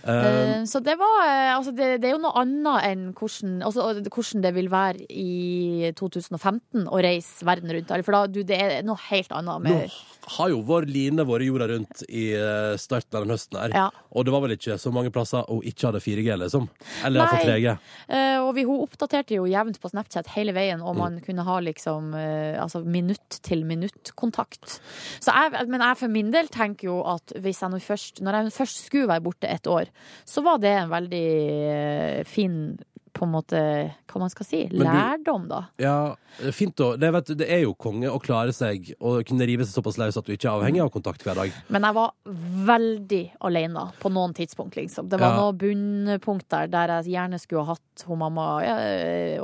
[0.05, 3.59] Eh, Eh, Så det var eh, Altså, det, det er jo noe annet enn hvordan,
[3.65, 7.93] altså, hvordan det vil være i 2015 å reise verden rundt.
[8.05, 9.77] For da, du, det er noe helt annet nå
[10.37, 12.27] har jo vår Line vært jorda rundt i
[12.79, 13.73] starten av den høsten her.
[13.73, 13.87] Ja.
[14.13, 16.67] Og det var vel ikke så mange plasser hun ikke hadde 4G, liksom?
[17.07, 17.73] Eller iallfall 3G.
[18.11, 20.85] Uh, og vi, hun oppdaterte jo jevnt på Snapchat hele veien, Mm.
[20.87, 24.79] og man kunne ha liksom uh, altså minutt til minutt-kontakt.
[25.21, 28.37] Så jeg, men jeg for min del tenker jo at hvis jeg nå først, når
[28.39, 29.90] jeg først skulle være borte et år,
[30.25, 31.27] så var det en veldig
[31.71, 32.55] eh, fin
[33.13, 33.61] på en måte,
[34.11, 35.65] hva man skal si, lærdom, da.
[35.81, 36.15] Ja,
[36.55, 36.93] fint da.
[36.99, 40.19] Det, vet, det er jo konge å klare seg og kunne rive seg såpass løs
[40.19, 41.55] at du ikke er avhengig av kontakt hver dag.
[41.71, 42.13] Men jeg var
[42.71, 45.09] veldig alene på noen tidspunkt, liksom.
[45.11, 45.41] Det var Ja.
[45.41, 48.75] noen bunnpunkt der jeg gjerne skulle ha hatt hun mamma ja,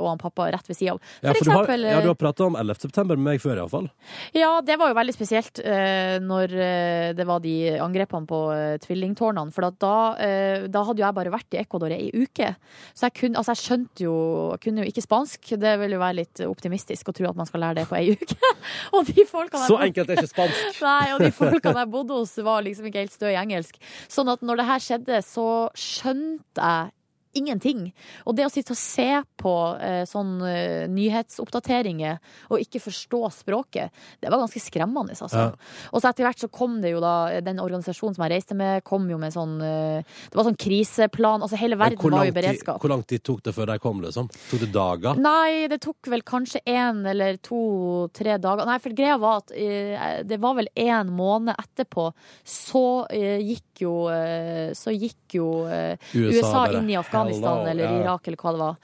[0.00, 1.00] og han pappa rett ved sida av.
[1.22, 2.80] Ja, For eksempel, du har, ja, du har prata om 11.
[2.88, 3.90] september med meg før, iallfall.
[4.36, 8.76] Ja, det var jo veldig spesielt uh, når eh, det var de angrepene på uh,
[8.82, 9.52] tvillingtårnene.
[9.54, 12.52] For da, uh, da hadde jo jeg bare vært i Ecuador i ei uke.
[12.94, 14.16] Så jeg, kunne, altså jeg skjønte jo
[14.54, 15.52] jeg kunne jo ikke spansk.
[15.60, 18.14] Det vil jo være litt optimistisk å tro at man skal lære det på ei
[18.14, 18.52] uke.
[18.94, 20.82] og de folkene Så enkelt er ikke spansk.
[20.88, 23.80] Nei, og de folkene jeg bodde hos var liksom ikke helt stø i engelsk.
[24.10, 26.94] Sånn at når det her skjedde, så skjønte jeg
[27.36, 27.88] ingenting.
[28.26, 29.08] Og det å sitte og se
[29.40, 32.18] på eh, sånn eh, nyhetsoppdateringer
[32.52, 35.28] og ikke forstå språket, det var ganske skremmende, altså.
[35.38, 35.52] Ja.
[35.92, 38.82] Og så etter hvert så kom det jo da, den organisasjonen som jeg reiste med,
[38.86, 41.44] kom jo med sånn eh, Det var sånn kriseplan.
[41.44, 42.80] Altså hele verden var jo i beredskap.
[42.82, 44.30] hvor lang tid tok det før de kom, liksom?
[44.50, 45.20] Tok det dager?
[45.22, 48.66] Nei, det tok vel kanskje én eller to-tre dager.
[48.68, 52.10] Nei, for greia var at eh, det var vel en måned etterpå,
[52.44, 57.66] så eh, gikk jo eh, Så gikk jo eh, USA, bare, inn i Afghanistan hello,
[57.68, 57.92] eller ja.
[58.02, 58.76] Irak eller hva det var.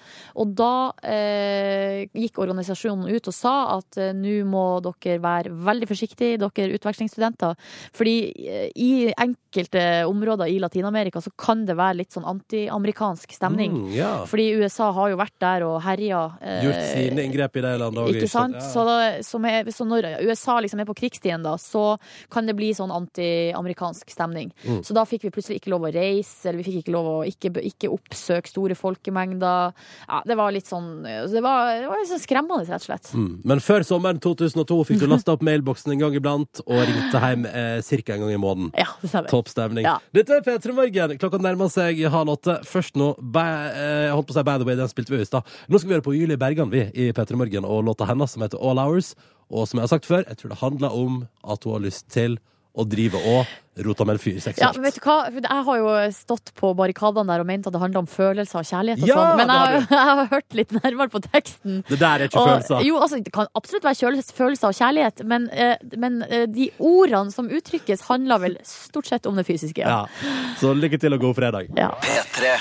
[0.42, 5.88] Og da eh, gikk organisasjonen ut og sa at eh, nå må dere være veldig
[5.90, 7.54] forsiktige, dere utvekslingsstudenter.
[7.94, 13.74] Fordi eh, i enkelte områder i Latin-Amerika så kan det være litt sånn antiamerikansk stemning.
[13.84, 14.12] Mm, ja.
[14.28, 16.24] Fordi USA har jo vært der og herja.
[16.42, 18.14] eh, Gjort sine inngrep i de landene òg.
[18.16, 18.58] ikke sant?
[18.64, 18.98] Så, da,
[19.42, 21.96] med, så når USA liksom er på krigsstien, da, så
[22.32, 24.52] kan det bli sånn anti-amerikansk stemning.
[24.64, 24.82] Mm.
[24.86, 27.16] Så da fikk vi plutselig ikke lov å reise, eller vi fikk ikke lov å
[27.28, 29.74] ikke, ikke oppsøke store folkemengder.
[30.08, 33.10] Ja, det var litt sånn Det var, det var litt sånn skremmende, rett og slett.
[33.14, 33.42] Mm.
[33.44, 37.46] Men før sommeren 2002 fikk du lasta opp mailboksen en gang iblant og ringte hjem
[37.50, 38.16] eh, ca.
[38.16, 38.72] en gang i måneden.
[38.78, 39.30] Ja, det stemmer.
[39.32, 39.86] Topp stemning.
[39.86, 39.98] Ja.
[40.16, 41.16] Dette er P3 Morgen.
[41.20, 42.58] Klokka nærmer seg halv åtte.
[42.68, 45.28] Først nå by, eh, holdt på å si By the way, den spilte vi i
[45.28, 45.46] stad.
[45.68, 48.44] Nå skal vi høre på Julie Bergan vi, i P3 Morgen og låta hennes som
[48.44, 49.14] heter All Hours.
[49.52, 52.08] Og som jeg har sagt før, jeg tror det handler om at hun har lyst
[52.12, 52.38] til
[52.74, 53.52] å driver og
[53.84, 55.16] rota med en fyr Ja, men vet du hva?
[55.34, 58.68] Jeg har jo stått på barrikadene der og ment at det handler om følelser og
[58.68, 61.80] kjærlighet og Ja, sånn, men jeg, jeg har hørt litt nærmere på teksten.
[61.88, 62.86] Det der er ikke Og- følelser.
[62.86, 67.34] Jo, altså, det kan absolutt være følelser og kjærlighet, men, eh, men eh, de ordene
[67.34, 69.82] som uttrykkes, handler vel stort sett om det fysiske.
[69.82, 70.04] Ja.
[70.60, 71.70] Så lykke til og god fredag.
[71.78, 71.90] Ja.
[72.02, 72.54] P3.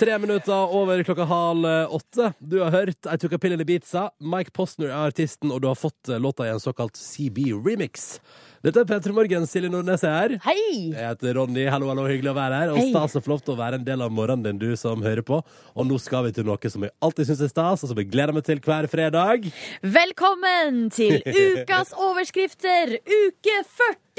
[0.00, 2.30] Tre minutter over klokka halv eh, åtte.
[2.40, 4.06] Du har hørt I Took a Pill in Ibiza.
[4.22, 8.20] Mike Postner er artisten, og du har fått låta i en såkalt CB remix.
[8.60, 9.46] Dette er P3 Morgen.
[9.48, 10.32] Silje Nordnes er her.
[10.44, 10.90] Hei!
[10.92, 11.62] Jeg heter Ronny.
[11.72, 12.72] Hallo, hallo, hyggelig å være her.
[12.74, 12.90] Og Hei.
[12.90, 15.38] stas og flott å være en del av morgenen din, du som hører på.
[15.72, 18.10] Og nå skal vi til noe som jeg alltid syns er stas, og som jeg
[18.12, 19.48] gleder meg til hver fredag.
[19.80, 24.10] Velkommen til ukas overskrifter, uke 47!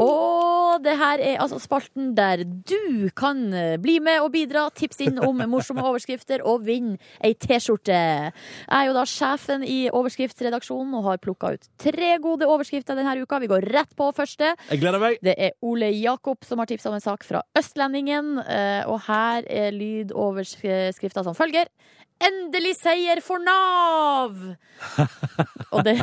[0.00, 5.00] Og det her er altså spalten der du kan eh, bli med og bidra, tips
[5.04, 7.96] inn om morsomme overskrifter og vinne ei T-skjorte.
[7.96, 9.88] Jeg er jo da sjefen i
[10.46, 13.40] overskriftsredaksjonen og har plukka ut tre gode overskrifter denne uka.
[13.40, 14.54] Vi går rett på første.
[14.70, 15.18] Jeg gleder meg.
[15.22, 19.46] Det er Ole Jakob som har tipsa om en sak fra Østlendingen, eh, og her
[19.48, 21.68] er lydoverskrifta som følger.
[22.20, 24.38] Endelig seier for Nav!
[25.74, 25.98] Og det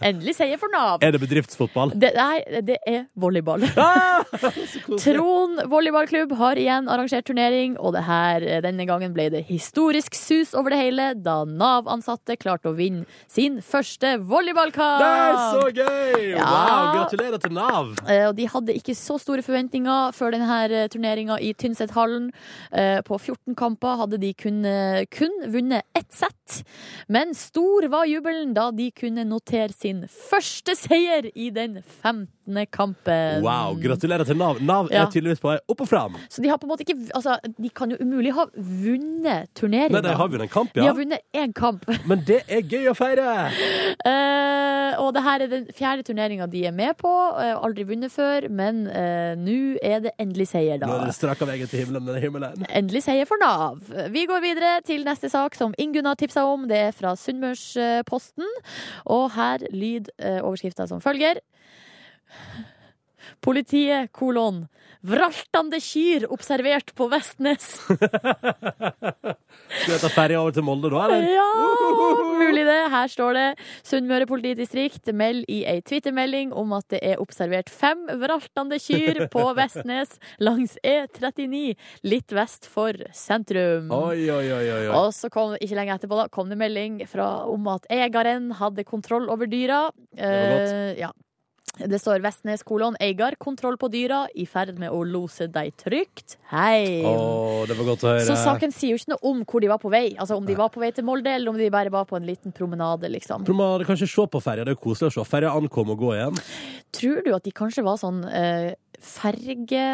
[0.10, 1.02] Endelig seier for Nav.
[1.04, 1.92] Er det bedriftsfotball?
[2.00, 3.64] Det, nei, det er volleyball.
[3.80, 4.24] Ah!
[5.02, 5.58] Tron.
[5.70, 10.72] Volleyballklubb har igjen arrangert turnering, og det her, denne gangen ble det historisk sus over
[10.74, 15.00] det hele da Nav-ansatte klarte å vinne sin første volleyballkamp.
[15.02, 16.26] Det er så gøy!
[16.34, 16.46] Ja.
[16.50, 17.92] Wow, gratulerer til Nav.
[18.06, 22.30] Eh, Og de hadde ikke så store forventninger før denne turneringa i Tynsethallen.
[22.72, 24.60] Eh, På 14 kamper hadde de kun,
[25.14, 26.60] kun vunnet ett sett.
[27.08, 32.28] Men stor var jubelen da de kunne notere sin første seier i den 15.
[32.70, 33.42] kampen.
[33.44, 34.60] Wow, gratulerer til Nav.
[34.60, 35.04] Nav Ja.
[35.04, 36.16] er tydeligvis på vei opp og fram.
[36.28, 40.00] Så de har på en måte ikke Altså, de kan jo umulig ha vunnet turneringa.
[40.00, 41.86] Nei, de har vunnet en kamp, De har vunnet én kamp.
[42.10, 43.50] Men det er gøy å feire!
[44.06, 47.10] uh, og det her er den fjerde turneringa de er med på.
[47.10, 51.40] Uh, aldri vunnet før, men uh, nå er det endelig seier, Nå er det strak
[51.42, 52.66] av veien til himmelen, denne himmelen.
[52.68, 53.80] Endelig seier for Nav.
[54.12, 56.66] Vi går videre til neste sak som Ingunn har tipsa om.
[56.70, 58.46] Det er fra Sunnmørsposten.
[59.10, 61.40] Og her lyd overskrifta som følger.
[63.40, 64.66] Politiet, kolon.
[65.00, 67.80] Vraltande kyr observert på Vestnes.
[69.80, 71.24] Skal vi ta ferja over til Molde da, eller?
[71.24, 71.46] Ja,
[72.36, 72.80] mulig det.
[72.92, 73.46] Her står det
[73.86, 79.46] Sunnmøre politidistrikt meld i ei twittermelding om at det er observert fem vraltande kyr på
[79.60, 81.72] Vestnes langs E39,
[82.04, 83.88] litt vest for sentrum.
[83.96, 84.84] Oi, oi, oi, oi.
[85.00, 88.84] Og så kom, ikke lenge etterpå da, kom det melding fra, om at eieren hadde
[88.84, 89.86] kontroll over dyra.
[90.12, 90.76] Det var godt.
[90.76, 91.12] Uh, ja.
[91.78, 96.36] Det står Vestnes kolon Eigar, kontroll på dyra, i ferd med å lose deg trygt.
[96.50, 97.00] Hei!
[97.06, 98.26] Åh, det var godt å høre.
[98.26, 100.10] Så saken sier jo ikke noe om hvor de var på vei.
[100.16, 102.26] Altså Om de var på vei til Molde, eller om de bare var på en
[102.28, 103.08] liten promenade.
[103.08, 104.66] liksom Promenade, kanskje se på ferja.
[104.66, 105.26] Det er jo koselig å se.
[105.30, 106.42] Ferja ankom og gå igjen.
[106.92, 109.88] Tror du at de kanskje var sånn eh, ferge...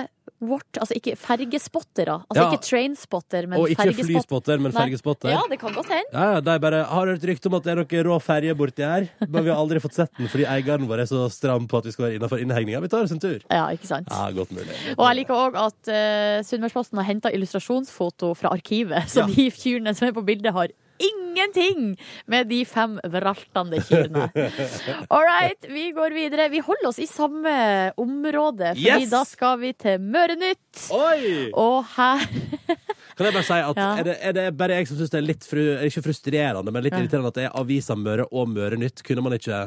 [0.47, 2.17] Vårt, altså ikke fergespottere.
[2.29, 2.51] Altså Ja.
[2.53, 5.31] ikke trainspotter, men og ikke flyspotter, men fergespotter.
[5.33, 6.11] Ja, det kan godt hende.
[6.13, 8.85] Ja, ja, de bare har hørt rykte om at det er noe rå ferje borti
[8.87, 11.79] her, men vi har aldri fått sett den fordi eieren vår er så stram på
[11.79, 12.81] at vi skal være innenfor innhegninga.
[12.85, 13.41] Vi tar oss en tur.
[13.51, 14.09] Ja, ikke sant?
[14.11, 14.67] Ja, godt mulig.
[14.71, 19.51] Godt Og jeg liker òg at uh, Sunnmørsposten har henta illustrasjonsfoto fra arkivet, så de
[19.51, 24.29] fyrene som er på bildet, har ingenting med de fem vraltende kyrne.
[25.13, 26.49] All right, vi går videre.
[26.53, 27.57] Vi holder oss i samme
[28.01, 29.11] område, fordi Yes!
[29.13, 30.87] da skal vi til Mørenytt.
[30.95, 31.51] Oi!
[31.55, 32.25] Og her
[33.17, 33.91] Kan jeg bare si at Ja.
[33.97, 36.85] er, det, er det bare jeg som syns det er litt fru, ikke frustrerende, men
[36.85, 39.01] litt irriterende at det er Avisa Møre og Møre Nytt?
[39.07, 39.63] Kunne man ikke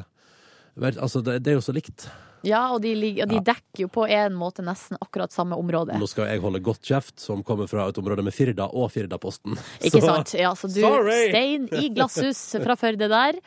[0.80, 2.08] Altså, det, det er jo så likt.
[2.48, 5.98] Ja, og de, ligger- og de dekker jo på en måte nesten akkurat samme område.
[6.00, 9.58] Nå skal jeg holde godt kjeft, som kommer fra et område med Firda og Firdaposten.
[9.84, 10.32] Ikke sant?
[10.40, 11.26] Ja, så du, Sorry!
[11.34, 13.42] Stein i glasshus fra Førde der.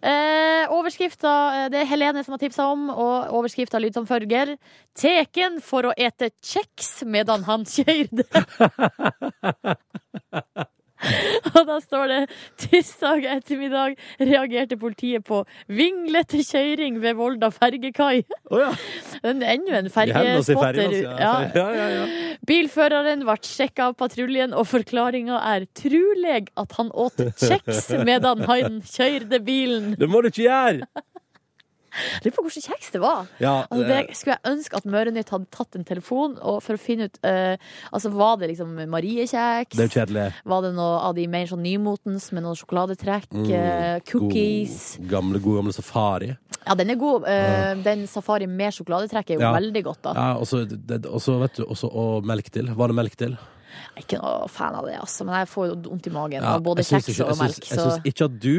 [0.00, 1.34] Eh, overskrifta
[1.66, 4.54] eh, Det er Helene som har tipsa om, og overskrifta lyd som følger.
[4.96, 8.24] Teken for å ete kjeks medan han kjørte.
[11.54, 12.18] Og da står det
[12.60, 18.22] tirsdag ettermiddag reagerte politiet på vinglete kjøring ved Volda fergekai.
[18.50, 18.70] Oh, ja.
[19.30, 20.80] En- Enda en fergespotter.
[20.80, 21.88] altså, ja.
[21.90, 22.04] Ja.
[22.48, 28.80] Bilføreren ble sjekka av patruljen, og forklaringa er truleg at han åt kjeks medan han
[28.86, 29.94] kjørte bilen.
[30.00, 30.88] Det må du ikke gjøre!
[32.24, 33.26] Lurer på hvordan kjeks det var.
[33.42, 36.78] Ja, Altså, eh, det skulle jeg ønske at Mørenytt hadde tatt en telefon og for
[36.78, 37.56] å finne ut uh,
[37.92, 39.76] Altså, Var det liksom Mariekjeks?
[39.76, 40.26] det er kjedelig.
[40.44, 43.28] Var det noe av de mer sånn nymotens med noe sjokoladetrekk?
[43.50, 44.96] eh, cookies?
[45.00, 46.30] God, gamle, god gamle safari.
[46.66, 47.24] Ja, den er god.
[47.30, 49.52] Eh, den safari med sjokoladetrekk er jo Ja.
[49.56, 50.12] veldig godt, da.
[50.14, 52.66] Ja, og så, vet du, også, og melk til.
[52.76, 53.38] Var det melk til?
[53.70, 55.24] Jeg er ikke noe fan av det, altså.
[55.26, 57.64] Men jeg får jo vondt i magen Ja, både kjeks ikke- og melk.
[57.64, 57.68] Så...
[57.74, 58.56] Jeg syns ikke at du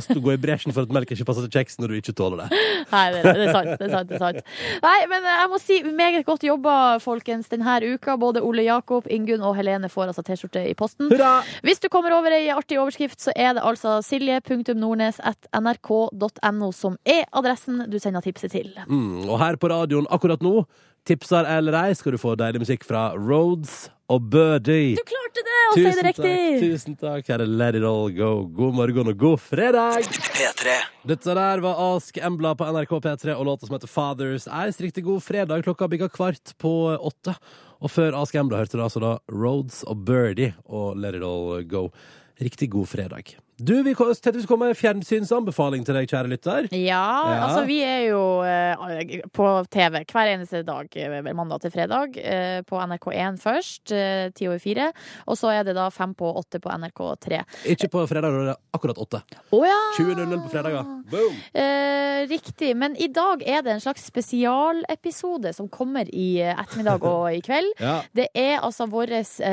[0.00, 2.38] skal gå i bresjen for at melk ikke passer til kjeks når du ikke tåler
[2.44, 2.48] det.
[2.94, 3.72] Nei, det, det er sant.
[3.80, 4.38] Det er sant, det er sant.
[4.84, 6.74] Nei, men jeg må si meget godt jobba,
[7.04, 8.10] folkens, denne uka.
[8.20, 11.04] Både Ole Jakob, Ingunn og Helene får altså T-skjorte i posten.
[11.12, 11.34] Hurra!
[11.66, 17.84] Hvis du kommer over ei artig overskrift, så er det altså silje.nordnes.nrk.no som er adressen
[17.90, 18.68] du sender tipset til.
[18.88, 20.54] Mm, og her på radioen akkurat nå
[21.04, 24.96] Tipser eller ei skal du få deilig musikk fra Roads og Birdie.
[24.98, 25.60] Du klarte det!
[25.70, 26.38] Og si det riktig!
[26.60, 27.28] tusen takk.
[27.30, 28.44] Her er Let it all go.
[28.44, 30.04] God morgen og god fredag!
[30.04, 30.74] P3.
[31.08, 34.80] Dette der var Ask Embla på NRK P3 og låta som heter Fathers Eyes.
[34.84, 35.64] Riktig god fredag.
[35.64, 37.36] Klokka bikka kvart på åtte.
[37.80, 41.64] Og før Ask Embla hørte du altså da Roads og Birdie og Let it all
[41.64, 41.88] go.
[42.42, 43.36] Riktig god fredag.
[43.56, 46.64] Du, vi tenkte vi skulle komme med en fjernsynsanbefaling til deg, kjære lytter.
[46.74, 47.34] Ja, Ja.
[47.46, 52.16] altså vi er jo eh, på TV hver eneste dag, eh, mandag til fredag.
[52.18, 54.88] eh, på NRK1 først, eh, ti over fire.
[55.28, 57.44] Og så er det da fem på åtte på NRK3.
[57.70, 59.22] Ikke på fredag, da er det akkurat åtte.
[59.52, 59.78] Å ja!
[60.02, 60.82] 20.00 på fredager.
[61.14, 61.38] Boom!
[61.54, 62.74] Eh, riktig.
[62.76, 67.40] Men i dag er det en slags spesialepisode som kommer i eh, ettermiddag og i
[67.40, 67.70] kveld.
[67.84, 68.00] Ja.
[68.14, 69.12] Det er altså vår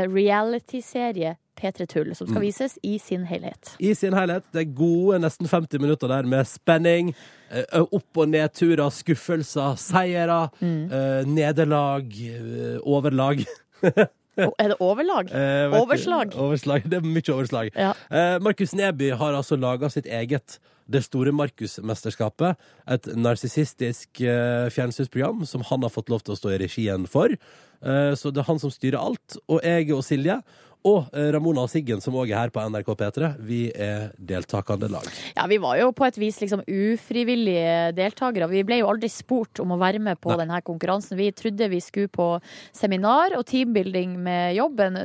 [0.09, 2.31] reality-serie P3 Tull, som Mm.
[2.33, 3.75] skal vises i sin helhet.
[3.79, 4.43] I sin helhet.
[4.51, 7.13] Det er gode nesten 50 minutter der med spenning.
[7.51, 10.91] eh, Opp- og nedturer, skuffelser, seire, Mm.
[10.91, 13.45] eh, nederlag, eh, overlag.
[14.37, 15.27] Er det overlag?
[15.29, 16.31] Eh, Overslag.
[16.39, 16.83] overslag.
[16.89, 17.69] Det er mye overslag.
[17.75, 17.93] Ja.
[18.09, 20.57] Eh, Markus Neby har altså laga sitt eget
[20.89, 22.55] Det store Markus-mesterskapet.
[22.87, 27.27] Et narsissistisk eh, fjernsynsprogram som han har fått lov til å stå i regien for.
[27.31, 29.37] Eh, så det er han som styrer alt.
[29.47, 30.41] Og jeg og Silje
[30.87, 34.89] og eh, Ramona og Siggen, som òg er her på NRK P3, vi er deltakende
[34.91, 35.07] lag.
[35.35, 38.49] Ja, vi var jo på et vis liksom ufrivillige deltakere.
[38.51, 40.39] Vi ble jo aldri spurt om å være med på Nei.
[40.43, 41.17] denne konkurransen.
[41.19, 42.27] Vi trodde vi skulle på
[42.75, 44.99] seminar og teambuilding med jobben.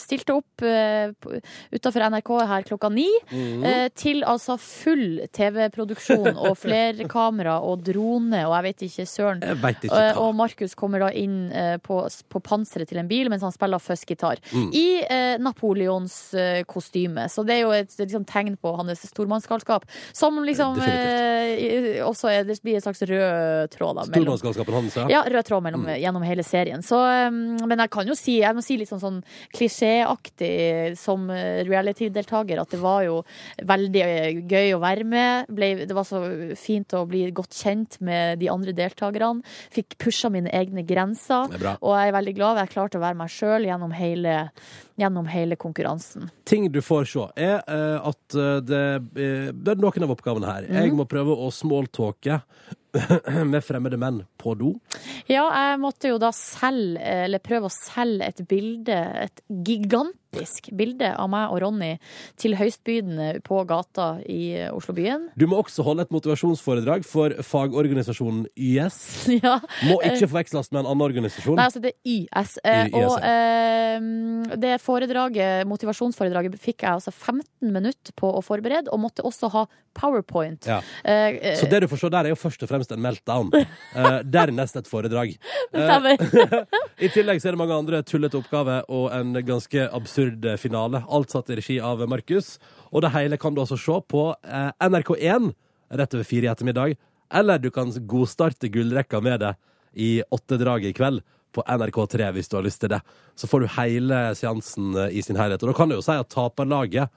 [0.00, 1.12] Stilte opp uh,
[1.72, 3.08] utafor NRK her klokka ni.
[3.32, 3.64] mm.
[3.66, 9.44] uh, til altså full TV-produksjon og flerkamera og drone og jeg vet ikke søren.
[9.62, 10.24] Veit ikke Eh, hva.
[10.24, 12.00] Og Markus kommer da inn uh, på,
[12.32, 14.40] på panseret til en bil mens han spiller fuzzgitar.
[14.52, 14.68] Mm.
[14.72, 17.28] I eh, Napoleons eh, kostyme.
[17.32, 19.86] Så det er jo et liksom, tegn på hans stormannsgalskap.
[20.14, 24.96] Som liksom eh, også er, det blir en slags rød tråd da, mellom Stormannsgalskapen hans,
[25.00, 25.06] ja.
[25.18, 25.96] ja, rød tråd mellom, Mm.
[25.98, 26.82] gjennom hele serien.
[26.86, 26.98] Så,
[27.32, 29.20] men jeg kan jo si, jeg må si litt sånn, sånn
[29.56, 33.20] klisjéaktig som eh, reality-deltaker at det var jo
[33.66, 35.50] veldig eh, gøy å være med.
[35.52, 36.22] Ble, det var så
[36.58, 39.42] fint å bli godt kjent med de andre deltakerne.
[39.74, 41.50] Fikk pusha mine egne grenser.
[41.58, 41.76] Er.
[41.80, 44.50] Og jeg er veldig glad jeg klarte å være meg sjøl gjennom, hele-
[44.96, 46.30] gjennom hele konkurransen.
[46.44, 48.82] Ting du får se, er eh, at eh, det,
[49.16, 50.68] eh, det er noen av oppgavene her.
[50.68, 50.78] Mm.
[50.80, 52.40] Jeg må prøve å smalltalke
[53.52, 54.72] med fremmede menn på do.
[55.30, 61.10] Ja, jeg måtte jo da selge, eller prøve å selge et bilde, et gigantisk bilde
[61.20, 61.90] av meg og Ronny
[62.40, 65.28] til høystbydende på gata i Oslobyen.
[65.36, 69.00] Du må også holde et motivasjonsforedrag for fagorganisasjonen YS.
[69.42, 69.58] Ja.
[69.88, 71.56] Må ikke forveksles med en annen organisasjon.
[71.58, 72.56] Nei, altså det er YS.
[72.64, 78.92] Eh, YS, og eh, det foredraget, motivasjonsforedraget fikk jeg altså 15 minutter på å forberede,
[78.92, 80.66] og måtte også ha powerpoint.
[80.66, 80.80] Ja.
[81.04, 83.52] Eh, eh, Så det du får se der, er jo først og fremst en meltdown.
[84.32, 85.34] Eh, dernest et foredrag.
[85.68, 86.16] stemmer.
[87.04, 91.02] I tillegg så er det mange andre tullete oppgaver og en ganske absurd finale.
[91.08, 92.56] Alt satt i regi av Markus.
[92.90, 95.52] Og det hele kan du altså se på eh, NRK1
[95.92, 96.96] rett over fire i ettermiddag.
[97.32, 99.54] Eller du kan godstarte gullrekka med det
[99.92, 103.00] i åttedraget i kveld på NRK3 hvis du har lyst til det.
[103.36, 105.62] Så får du hele seansen eh, i sin helhet.
[105.62, 107.12] Og da kan du jo si at taperlaget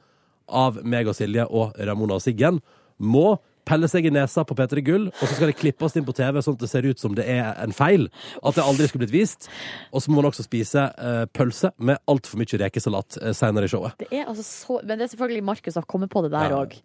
[0.45, 2.59] av meg og Silje og Ramona og Siggen
[3.01, 6.13] må pelle seg i nesa på P3 Gull, og så skal det klippes inn på
[6.15, 8.07] TV sånn at det ser ut som det er en feil.
[8.43, 9.49] At det aldri skulle blitt vist.
[9.91, 13.73] Og så må man også spise eh, pølse med altfor mye rekesalat eh, senere i
[13.73, 13.97] showet.
[14.01, 16.53] Det er altså så, men det er selvfølgelig Markus som har kommet på det der
[16.55, 16.63] Ja.
[16.63, 16.77] òg.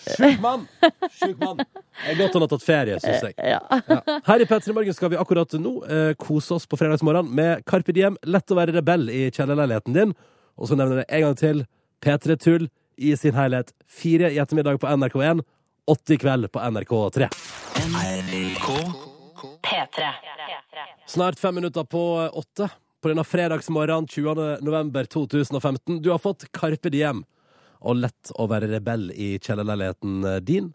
[0.00, 0.62] Sjuk mann!
[1.12, 1.58] Sjuk mann.
[1.60, 3.34] Det er godt han har tatt ferie, syns jeg.
[3.38, 3.58] Ja.
[3.90, 3.98] Ja.
[4.26, 7.92] Her i P3 Morgen skal vi akkurat nå eh, kose oss på fredagsmorgen med Carpe
[7.94, 10.14] Diem, lett å være rebell i kjellerleiligheten din.
[10.56, 11.62] Og så nevner jeg det en gang til.
[12.04, 13.70] P3 Tull i sin helhet.
[13.90, 15.44] Fire i ettermiddag på NRK1.
[15.86, 17.28] Åtte i kveld på NRK3.
[17.88, 18.68] NRK
[19.62, 20.12] P3.
[21.06, 22.68] Snart fem minutter på åtte
[23.02, 24.58] på denne fredagsmorgenen 20.
[24.64, 26.02] november 2015.
[26.02, 27.20] Du har fått Carpe Diem
[27.84, 30.72] og lett å være rebell i kjellerleiligheten din.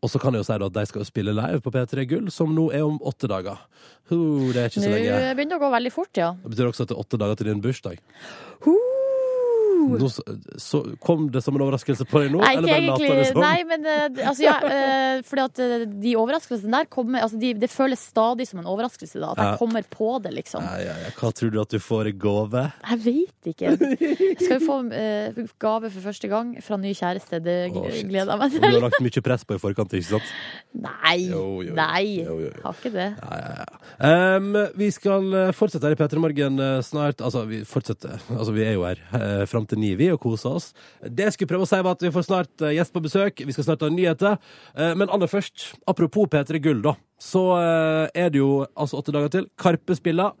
[0.00, 2.54] Og så kan jeg jo si at de skal spille live på P3 Gull, som
[2.56, 3.60] nå er om åtte dager.
[4.08, 5.18] Uh, det er ikke Nå så lenge.
[5.36, 6.30] begynner det å gå veldig fort, ja.
[6.40, 8.00] Det betyr også at det er åtte dager til din bursdag.
[8.64, 8.99] Uh.
[9.80, 10.08] Nå,
[10.60, 12.40] så, kom det som en overraskelse på deg nå?
[12.42, 13.20] Nei, eller ikke bare later egentlig.
[13.20, 13.44] det som?
[13.44, 17.52] Nei, men eh, altså, ja, eh, fordi at eh, de overraskelsene der kommer altså, de,
[17.60, 19.32] Det føles stadig som en overraskelse, da.
[19.32, 19.56] At Ja.
[19.60, 20.64] kommer på det, liksom.
[20.64, 21.12] Ja, ja, ja.
[21.16, 22.64] Hva tror du at du får i gave?
[22.90, 23.72] Jeg vet ikke.
[24.00, 27.40] Jeg skal jo få uh, gave for første gang fra ny kjæreste.
[27.44, 28.64] Det oh, gleder jeg meg til.
[28.64, 30.34] du har lagt mye press på i forkant, ikke sant?
[30.74, 31.16] Nei.
[31.30, 31.74] Jo, jo.
[31.78, 32.04] Nei.
[32.20, 32.52] Jo, jo.
[32.64, 33.08] Har ikke det.
[33.20, 34.36] Ja, ja, ja.
[34.36, 37.24] Um, vi skal fortsette her i P3 Morgen snart.
[37.24, 38.20] Altså, vi fortsetter.
[38.36, 40.70] Altså, vi er jo her uh, fram til ni, vi, og koser oss.
[41.02, 43.42] Det jeg skulle prøve å si, var at vi får snart eh, gjest på besøk.
[43.46, 44.38] Vi skal snart ha nyheter.
[44.74, 49.14] Eh, Men aller først, apropos P3 Gull, da, så eh, er det jo altså åtte
[49.14, 49.48] dager til.
[49.60, 50.36] Karpe spiller.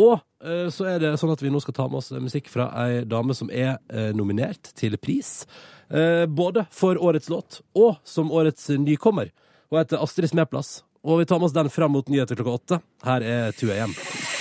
[0.00, 0.22] Og
[0.72, 3.34] så er det sånn at vi nå skal ta med oss musikk fra ei dame
[3.36, 3.74] som er
[4.16, 5.42] nominert til pris.
[6.32, 9.28] Både for årets låt og som årets nykommer.
[9.68, 10.78] Hun heter Astrid Smeplass.
[11.04, 12.80] Og vi tar med oss den fram mot nyheter klokka åtte.
[13.04, 13.92] Her er 2 AM.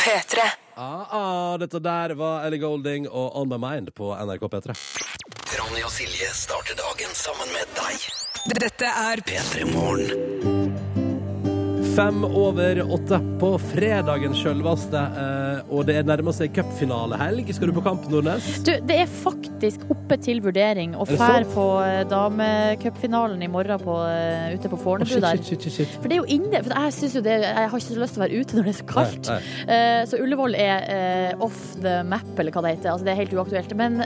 [0.06, 0.48] P3.
[0.82, 4.76] Ah, ah, dette der var Ellie Golding og On My Mind på NRK P3.
[5.60, 8.08] Ronny og Silje starter dagen sammen med deg.
[8.64, 10.59] Dette er P3 Morgen.
[12.00, 15.00] Fem over åtte på fredagen sjølveste.
[15.20, 17.50] Eh, og det er nærmer seg cupfinalehelg.
[17.52, 18.46] Skal du på kamp, Nordnes?
[18.64, 23.98] Du, det er faktisk oppe til vurdering å fære på eh, damecupfinalen i morgen på,
[24.08, 25.42] eh, ute på Fornebu der.
[25.44, 25.98] shit, shit, shit.
[25.98, 28.16] For det er jo inne For jeg, syns jo det, jeg har ikke så lyst
[28.16, 29.32] til å være ute når det er så kaldt.
[29.34, 29.38] Nei,
[29.68, 29.82] nei.
[30.14, 32.94] så Ullevål er off the map, eller hva det heter.
[32.94, 33.76] Altså, det er helt uaktuelt.
[33.76, 34.00] Men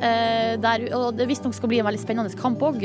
[0.66, 2.82] der, og det visstnok skal bli en veldig spennende kamp òg,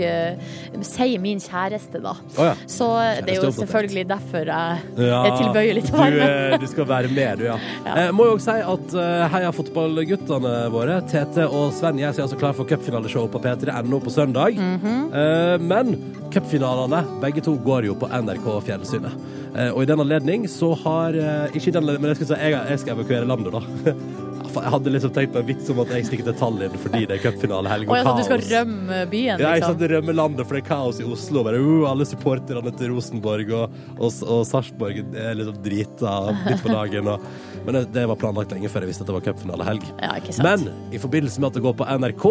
[0.85, 2.13] sier min kjæreste, da.
[2.37, 2.55] Oh, ja.
[2.69, 2.93] Så
[3.25, 6.53] det er jo selvfølgelig derfor jeg Ja, tilbøyelig til å du, være med.
[6.53, 7.57] eh, du skal være med, du, ja.
[7.89, 7.95] Ja.
[8.05, 12.23] Eh, må jo også si at eh, heia fotballguttene våre, Tete og Sven jeg er
[12.27, 14.59] altså klar for cupfinaleshow på P3.no på søndag.
[14.59, 14.97] Mhm.
[15.15, 15.95] eh, men
[16.35, 19.15] cupfinalene, begge to, går jo på NRK Fjernsynet.
[19.55, 22.33] Eh, og i den anledning så har eh, Ikke i den anledning, men jeg skal,
[22.35, 23.95] si, jeg, jeg skal evakuere landet, da.
[24.49, 27.03] Ja, Jeg hadde liksom tenkt på en vits om at jeg stikker til Tallinn fordi
[27.09, 29.85] det er cupfinalehelg Og og jeg, du skal rømme byen, Ja, jeg liksom.
[29.95, 31.45] rømme landet, for det er kaos i Oslo.
[31.47, 36.73] Bare, uh, alle supporterne til Rosenborg og, og, og Sarpsborg er liksom drita midt på
[36.73, 37.13] dagen.
[37.15, 37.29] Og,
[37.67, 39.87] men det, det var planlagt lenge før jeg visste at det var cupfinalehelg.
[40.01, 40.17] Ja.
[40.45, 42.27] Men i forbindelse med at det går på NRK,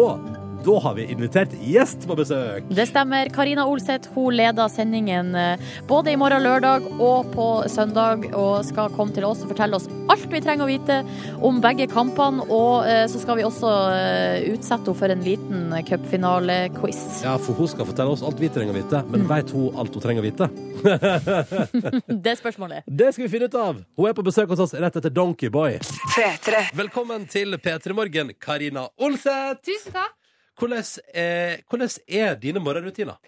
[0.64, 2.66] da har vi invitert gjest på besøk.
[2.74, 3.28] Det stemmer.
[3.32, 8.90] Karina Olseth hun leder sendingen eh, både i morgen lørdag og på søndag, og skal
[8.92, 10.98] komme til oss og fortelle oss alt vi trenger å vite
[11.46, 12.44] om begge kampene.
[12.52, 17.00] Og eh, så skal vi også eh, utsette henne for en liten cupfinale-quiz.
[17.24, 19.30] Ja, for hun skal fortelle oss alt vi trenger å vite, men Mm.
[19.32, 20.50] vet hun alt hun trenger å vite?
[22.22, 22.84] Det er spørsmålet.
[22.86, 23.80] Det skal vi finne ut av.
[23.98, 25.78] Hun er på besøk hos oss rett etter Donkeyboy.
[26.14, 26.68] P3.
[26.78, 29.62] Velkommen til P3 Morgen, Karina Olseth.
[29.66, 30.17] Tusen takk.
[30.58, 30.82] Hvordan,
[31.14, 33.20] er, hvordan er dine morgenrutiner?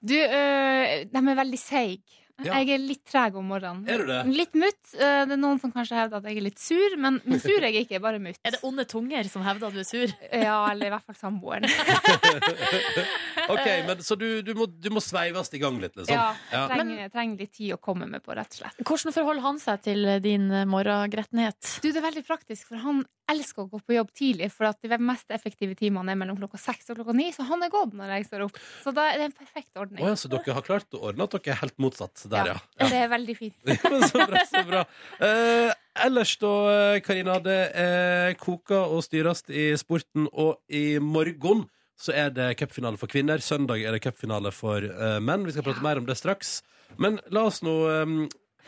[0.00, 2.00] Du, øh, de er veldig seige.
[2.38, 2.54] Ja.
[2.60, 3.80] Jeg er litt treg om morgenen.
[3.90, 4.18] Er du det?
[4.30, 4.76] Litt mutt.
[4.94, 7.56] Øh, Det er noen som kanskje hevder at jeg er litt sur, men, men sur
[7.58, 8.38] er jeg ikke, bare mutt.
[8.46, 10.12] Er det onde tunger som hevder at du er sur?
[10.30, 11.66] Ja, eller i hvert fall samboeren.
[13.48, 16.14] Ok, men Så du, du, må, du må sveives i gang litt, liksom?
[16.14, 16.62] Ja, Ja.
[16.68, 18.82] jeg trenger, trenger litt tid å komme med på, rett og slett.
[18.86, 21.78] Hvordan forholder han seg til din eh, morgengrettenhet?
[21.82, 23.02] Du, det er veldig praktisk, for han
[23.32, 26.60] elsker å gå på jobb tidlig, for at de mest effektive timene er mellom klokka
[26.60, 28.60] seks og klokka ni, så han er gått når jeg står opp.
[28.84, 30.02] Så da er det en perfekt ordning.
[30.02, 32.56] Oh, ja, så dere har klart å ordne at dere er helt motsatt der, ja.
[32.80, 32.90] ja.
[32.90, 33.58] Det er veldig fint.
[34.10, 34.84] så bra, så bra.
[35.28, 35.72] Eh,
[36.08, 41.66] ellers da, eh, Karina, det er koker og styres i sporten, og i morgen
[41.98, 43.42] så er det cupfinale for kvinner.
[43.42, 45.46] Søndag er det cupfinale for eh, menn.
[45.46, 46.60] Vi skal prate mer om det straks.
[46.96, 47.74] Men la oss nå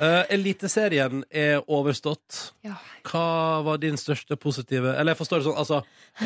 [0.01, 2.55] eh, Eliteserien er overstått.
[2.66, 2.74] Ja.
[3.07, 5.78] Hva var din største positive Eller jeg forstår det sånn, altså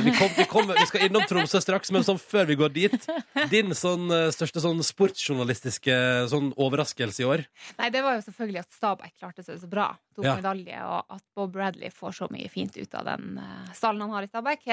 [0.02, 3.06] Vi, kom, vi, kom, vi skal innom Tromsø straks, men sånn før vi går dit
[3.52, 5.94] Din sånn eh, største sånn sportsjournalistiske
[6.32, 7.44] sånn overraskelse i år?
[7.78, 9.90] Nei, det var jo selvfølgelig at Stabæk klarte seg så bra.
[10.16, 10.34] Tok Ja.
[10.38, 14.14] medalje, og at Bob Bradley får så mye fint ut av den eh, stallen han
[14.16, 14.66] har i Stabæk.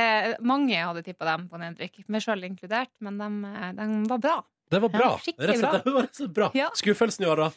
[0.45, 3.29] Mange hadde tippa dem på nedrykk, meg sjøl inkludert, men de,
[3.77, 4.35] de var bra.
[4.71, 5.07] Det var bra.
[5.11, 5.71] Ja, skikkelig bra.
[5.83, 6.49] Det var rett og slett bra.
[6.79, 7.51] Skuffelsen i år, da?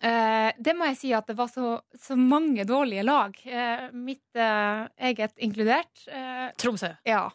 [0.00, 3.36] Eh, det må jeg si at det var så, så mange dårlige lag.
[3.44, 6.06] Eh, mitt eh, eget inkludert.
[6.08, 6.94] Eh, Tromsø.
[7.08, 7.28] ja.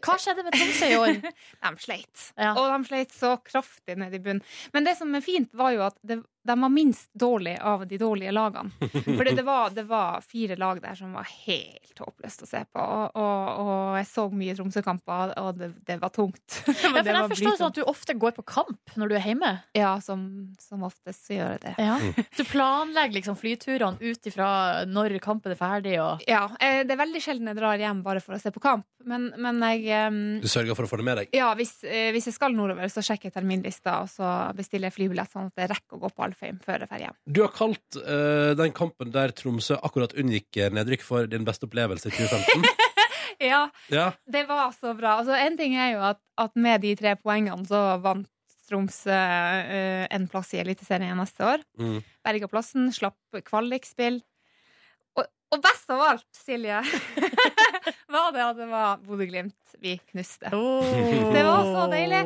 [0.00, 1.18] Hva skjedde med Tromsø i år?
[1.66, 2.22] De sleit.
[2.40, 2.54] Ja.
[2.54, 4.40] Og de sleit så kraftig ned i bunnen.
[4.72, 7.98] Men det som er fint, var jo at det, de var minst dårlige av de
[8.00, 8.70] dårlige lagene.
[9.04, 12.80] For det, det, var, fire lag der som var helt håpløst å se på.
[12.82, 16.60] Og, og, og jeg så mye Tromsø-kamper, og det, det var tungt.
[16.80, 19.14] Ja, for Det jeg var forstår sånn at du ofte går på kamp når du
[19.18, 19.50] er hjemme.
[19.76, 20.22] Ja, som,
[20.62, 21.74] som oftest så gjør jeg det.
[21.78, 22.26] Ja.
[22.38, 24.50] Du planlegger liksom flyturene ut ifra
[24.88, 28.22] når kampen er ferdig og Ja, eh, Det er veldig sjelden jeg drar hjem bare
[28.24, 28.86] for å se på kamp.
[29.06, 30.20] Men, men jeg um...
[30.42, 31.30] Du sørger for å få det med deg?
[31.36, 34.98] Ja, hvis, eh, hvis jeg skal nordover, så sjekker jeg terminlista, og så bestiller jeg
[34.98, 37.16] flybillett, sånn at jeg rekker å gå på Alfheim før ferien.
[37.26, 42.08] Du har kalt uh, den kampen der Tromsø akkurat unngikk nedrykk, for din beste opplevelse
[42.08, 42.64] i 2015.
[43.40, 45.14] Ja, Ja, det var så bra.
[45.22, 48.28] Altså, en ting er jo at, at med de tre poengene så vant
[48.68, 51.64] Tromsø uh, en plass i Eliteserien neste år.
[51.80, 52.02] mm.
[52.26, 54.20] Berga plassen, slapp kvalikspill.
[55.50, 56.78] Og, best av alt, Silje
[58.14, 60.50] var det at det var Bodø-Glimt vi knuste.
[60.52, 60.84] Oh.
[61.32, 62.18] Det var så deilig.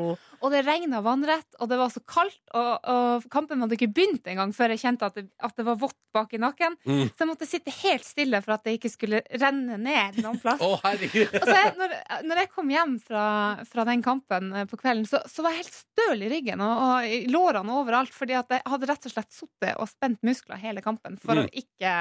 [0.44, 4.26] Og det regna vannrett, og det var så kaldt, og, og kampen hadde ikke begynt
[4.28, 6.74] engang før jeg kjente at det, at det var vått bak i nakken.
[6.88, 7.04] Mm.
[7.12, 10.60] Så jeg måtte sitte helt stille for at det ikke skulle renne ned noen plass.
[10.64, 10.80] Oh.
[10.80, 11.04] Og
[11.46, 11.94] så jeg, når,
[12.26, 13.24] når jeg kom hjem fra,
[13.70, 16.82] fra den kampen eh, på kvelden, så, så var jeg helt støl i ryggen og,
[16.88, 20.60] og i lårene overalt, fordi at jeg hadde rett og slett sittet og spent muskler
[20.64, 21.48] hele kampen for Mm.
[21.48, 21.94] å ikke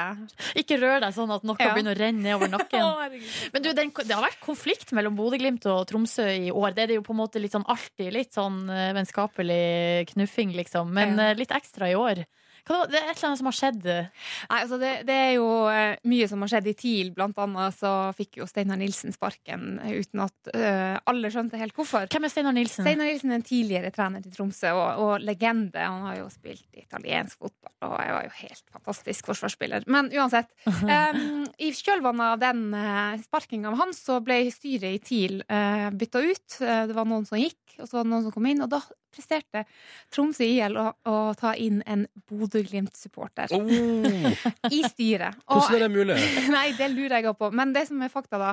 [0.62, 1.74] Ikke røre deg sånn at noe Ja.
[1.74, 3.22] begynner å renne nedover nakken.
[3.54, 6.74] Men du, den, det har vært konflikt mellom Bodø-Glimt og Tromsø i år.
[6.76, 10.54] Det er det jo på en måte litt sånn alltid litt sånn eh, vennskapelig knuffing,
[10.58, 10.92] liksom.
[10.94, 11.32] Men Ja.
[11.32, 12.26] eh, litt ekstra i år.
[12.64, 13.88] Det er et eller annet som har skjedd.
[13.88, 17.12] Nei, altså det, det er jo eh, mye som har skjedd i TIL.
[17.16, 22.08] Blant annet så fikk jo Steinar Nilsen sparken uten at uh, alle skjønte helt hvorfor.
[22.12, 22.88] Hvem er Steinar Nilsen?
[22.88, 25.84] Steinar Nilsen er en tidligere trener til Tromsø og, og legende.
[25.84, 29.86] Han har jo spilt italiensk fotball og jeg var jo helt fantastisk forsvarsspiller.
[29.92, 30.52] Men uansett.
[30.68, 35.90] Um, I kjølvannet av den uh, sparkinga av han, så ble styret i TIL uh,
[35.94, 36.60] bytta ut.
[36.62, 38.64] Uh, det var noen som gikk, og så var det noen som kom inn.
[38.66, 38.82] Og da
[39.14, 39.66] presterte
[40.14, 42.08] Tromsø IL å, å ta inn en
[42.54, 45.36] Bodø-Glimt-supporter Oh, i styret.
[45.48, 46.18] Og- hvordan er det mulig?
[46.56, 47.50] Nei, det lurer jeg òg på.
[47.54, 48.52] Men det som er fakta, da.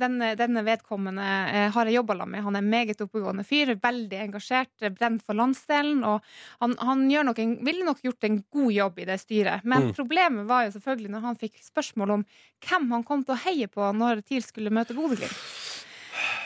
[0.00, 2.42] Den, Denne, vedkommende eh, har jeg jobba med.
[2.44, 3.74] Han er en meget oppegående fyr.
[3.80, 6.02] Veldig engasjert, eh, brent for landsdelen.
[6.04, 6.20] Og
[6.60, 9.64] han, han nok en, ville nok gjort en god jobb i det styret.
[9.64, 9.94] Men Mm.
[9.96, 12.24] problemet var jo selvfølgelig når han fikk spørsmål om
[12.66, 15.32] hvem han kom til å heie på når TIL skulle møte Bodø-Glimt.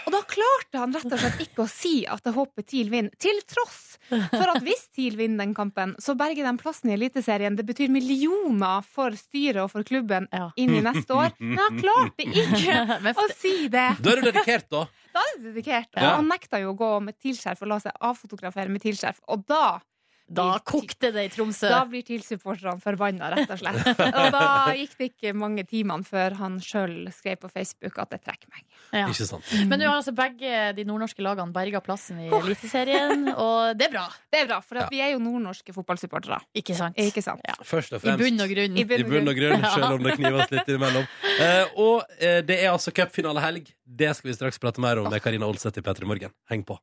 [0.04, 3.14] Og da klarte han rett og slett ikke å si at jeg håper TIL vinner,
[3.20, 7.56] til tross for at hvis TIL vinner den kampen, så berger de plassen i Eliteserien.
[7.56, 10.50] Det betyr millioner for styret og for klubben Ja.
[10.60, 11.32] inn i neste år.
[11.40, 13.86] Men han klarte ikke å si det.
[14.04, 14.84] Da er du dedikert, da.
[15.14, 15.88] Da er du dedikert.
[15.96, 16.10] Ja.
[16.10, 19.22] Og han nekta jo å gå med TIL-skjerf og la seg avfotografere med TIL-skjerf.
[19.32, 19.78] Og da
[20.26, 21.68] Da kokte det i Tromsø.
[21.68, 23.84] da blir TIL-supporterne forbanna, rett og slett.
[24.22, 28.22] Og da gikk det ikke mange timene før han sjøl skrev på Facebook at jeg
[28.24, 28.64] trekker meg.
[28.94, 29.04] Ja.
[29.12, 29.50] Ikke sant?
[29.68, 33.92] Men nå har altså begge de nordnorske lagene berga plassen i Eliteserien, og det er
[33.98, 34.06] bra.
[34.32, 34.88] Det er bra, for Ja.
[34.90, 36.40] vi er jo nordnorske fotballsupportere.
[36.56, 36.96] Ikke sant?
[36.96, 37.44] Ikke sant?
[37.44, 37.54] Ja.
[37.62, 38.78] Først og I bunn og grunn.
[38.80, 41.06] I bunn I bunn og grunn, selv om det knives litt innimellom.
[41.34, 43.66] Eh, og eh, det er altså cupfinalehelg.
[43.84, 46.32] Det skal vi straks prate mer om med Karina Olseth i P3 Morgen.
[46.48, 46.78] Heng på.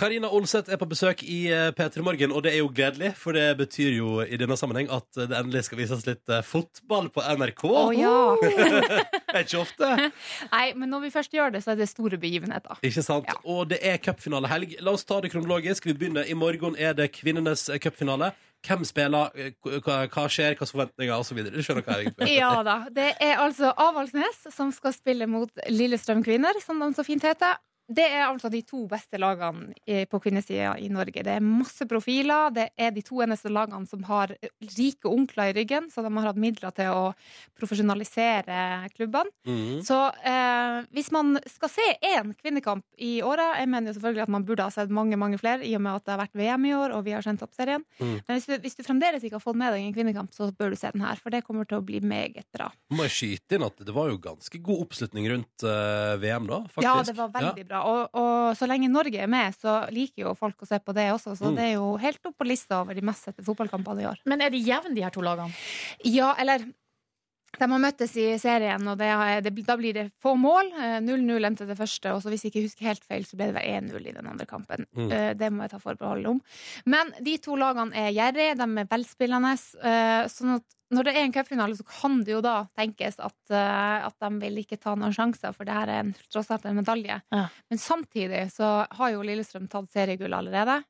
[0.00, 3.36] Karina Olseth er på besøk i eh, P3 Morgen, og det er jo gledelig, for
[3.36, 7.20] det betyr jo i denne sammenheng at det endelig skal vises litt eh, fotball på
[7.20, 7.64] NRK.
[7.68, 8.14] Å ja!
[8.40, 8.52] Det
[9.36, 9.90] er ikke ofte.
[10.54, 12.80] Nei, men når vi først gjør det, så er det store begivenheter.
[12.86, 13.28] Ikke sant?
[13.28, 13.36] Ja.
[13.44, 14.78] Og det er cupfinalehelg.
[14.80, 15.90] La oss ta det kronologisk.
[15.90, 18.32] Vi begynner I morgen er det kvinnenes eh, cupfinale.
[18.66, 21.40] Hvem spiller, eh, hva, hva skjer, hvilke forventninger osv.
[21.48, 22.76] Du skjønner hva Ja da.
[22.92, 27.56] Det er altså Avaldsnes som skal spille mot Lillestrøm Kvinner, som de så fint heter.
[27.90, 31.24] Det er altså de to beste lagene på kvinnesida i Norge.
[31.26, 32.52] Det er masse profiler.
[32.54, 34.34] Det er de to eneste lagene som har
[34.76, 37.04] rike onkler i ryggen, så de har hatt midler til å
[37.58, 39.32] profesjonalisere klubbene.
[39.46, 39.80] Mm.
[39.86, 44.32] Så eh, hvis man skal se én kvinnekamp i året Jeg mener jo selvfølgelig at
[44.32, 46.66] man burde ha sett mange mange flere, i og med at det har vært VM
[46.68, 47.84] i år, og vi har sendt opp serien.
[47.98, 48.16] Mm.
[48.26, 50.74] Men hvis du, hvis du fremdeles ikke har fått med deg en kvinnekamp, så bør
[50.74, 52.70] du se den her, for det kommer til å bli meget bra.
[52.94, 56.62] Må jeg skyte inn at det var jo ganske god oppslutning rundt uh, VM, da?
[56.70, 56.86] Faktisk.
[56.86, 57.79] Ja, det var veldig bra.
[57.86, 61.08] Og, og så lenge Norge er med, så liker jo folk å se på det
[61.12, 61.36] også.
[61.38, 61.56] Så Mm.
[61.56, 64.18] det er jo helt opp på lista over de mest sette fotballkampene i år.
[64.26, 65.52] Men er de jevne, de her to lagene?
[66.04, 66.64] Ja, eller
[67.58, 70.70] de har møttes i serien, og det, har- det, da blir det få mål.
[70.78, 73.48] Eh, 0-0 endte det første, og så hvis jeg ikke husker helt feil, så ble
[73.50, 74.86] det vel 1-0 i den andre kampen.
[74.96, 75.10] Mm.
[75.12, 76.40] Eh, Det må jeg ta forbehold om.
[76.86, 79.54] Men de to lagene er gjerrige, de er velspillende.
[79.82, 83.36] eh, Sånn at når det er en cupfinale, så kan det jo da tenkes at,
[83.50, 86.64] eh, at de vil ikke ta noen sjanser, for det her er en, tross alt
[86.66, 87.20] en medalje.
[87.30, 87.44] Ja.
[87.70, 90.80] Men samtidig så har jo Lillestrøm tatt seriegull allerede.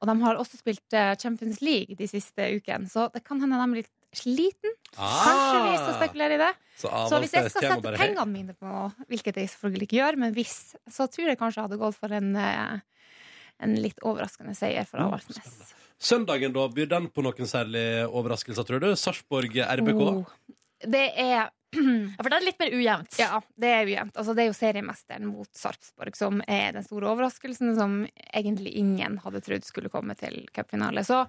[0.00, 3.56] Og de har også spilt eh, Champions League de siste ukene, så det kan hende
[3.60, 4.72] de er sliten.
[4.96, 6.50] Kanskje vi skal spekulere i det.
[6.50, 6.68] Ah.
[6.80, 10.18] Så, Så hvis jeg skal sette pengene mine på noe, hvilket jeg selvfølgelig ikke gjør,
[10.22, 10.54] men hvis,
[10.90, 12.80] så tror jeg kanskje jeg hadde gått for en, eh,
[13.60, 15.74] en litt overraskende seier for Mm, Avaldsnes.
[16.00, 18.88] Søndagen, da, byr den på noen særlige overraskelser, tror du?
[18.96, 20.00] Sarpsborg RBK?
[20.00, 20.24] Oh.
[20.80, 21.50] Det er
[22.16, 23.14] Ja, for det er litt mer ujevnt.
[23.20, 24.16] Ja, det er ujevnt.
[24.18, 28.00] Altså, det er jo seriemesteren mot Sarpsborg som er den store overraskelsen, som
[28.34, 31.04] egentlig ingen hadde trodd skulle komme til cupfinale.
[31.06, 31.24] Så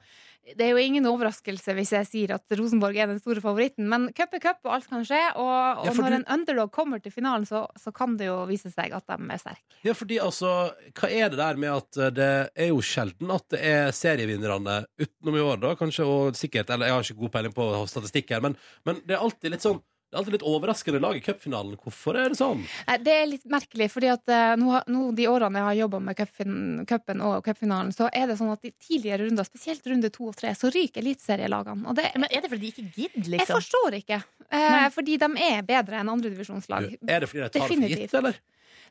[0.58, 4.08] det er jo ingen overraskelse hvis jeg sier at Rosenborg er den store favoritten, men
[4.18, 5.20] cup er cup, og alt kan skje.
[5.38, 8.40] Og, og ja, når du- en underdog kommer til finalen, så, så kan det jo
[8.50, 9.62] vise seg at de er sterke.
[9.86, 10.56] Ja, fordi altså,
[10.98, 12.32] hva er det der med at eh, det
[12.66, 16.90] er jo sjelden at det er serievinnerne utenom i år, da, kanskje, og sikkert, eller
[16.90, 18.58] jeg har ikke god peiling på statistikk her, men,
[18.90, 19.80] men det er alltid litt sånn
[20.12, 21.78] Det er alltid litt overraskende lag i cupfinalen.
[21.80, 22.66] Hvorfor er det sånn?
[22.90, 26.02] Nei, Det er litt merkelig, fordi at eh, nå, nå de årene jeg har jobba
[26.04, 30.28] med cupen og cupfinalen, så er det sånn at i tidligere runder, spesielt runde to
[30.28, 31.88] og tre, så ryker eliteserielagene.
[31.88, 33.40] Og det Men er det fordi de ikke gidder, liksom?
[33.40, 34.20] Jeg forstår ikke.
[34.52, 36.92] Eh, fordi de er bedre enn andredivisjonslag.
[37.08, 38.20] Er det fordi de tar det for gitt, Definitivt.
[38.20, 38.42] eller?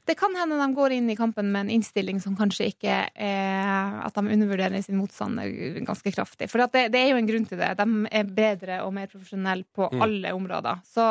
[0.06, 4.00] Det kan hende de går inn i kampen med en innstilling som kanskje ikke er
[4.06, 5.46] At de undervurderer sin motstander
[5.86, 6.48] ganske kraftig.
[6.50, 7.74] For at det, det er jo en grunn til det.
[7.78, 10.02] De er bedre og mer profesjonelle på Mm.
[10.02, 10.80] alle områder.
[10.86, 11.04] Så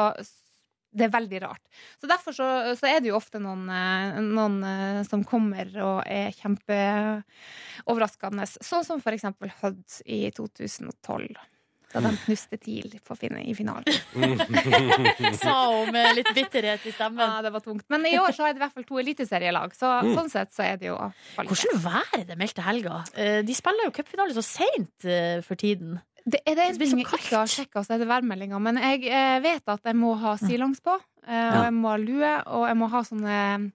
[0.92, 1.62] det er veldig rart.
[2.02, 2.48] Så derfor så,
[2.80, 8.48] så er det jo ofte noen, eh, noen eh, som kommer og er kjempeoverraskende.
[8.64, 11.36] Sånn som for eksempel Hødd i 2012.
[11.90, 13.86] Da de knuste TIL i finalen.
[15.42, 17.24] Sa hun med litt bitterhet i stemmen.
[17.24, 17.86] Ja, det var tungt.
[17.90, 20.14] Men i år så er det i hvert fall to eliteserielag, så Mm.
[20.16, 20.98] sånn sett så er det jo
[21.36, 21.50] kvalitet.
[21.50, 23.04] Hvordan vær er det meldt til helga?
[23.16, 26.00] Eh, De spiller jo cupfinale så seint eh, for tiden.
[26.26, 28.60] Det, er det en ting jeg ikke har sjekka, så er det værmeldinga.
[28.62, 32.34] Men jeg eh, vet at jeg må ha stillongs på, og jeg må ha lue,
[32.54, 33.72] og jeg må ha sånne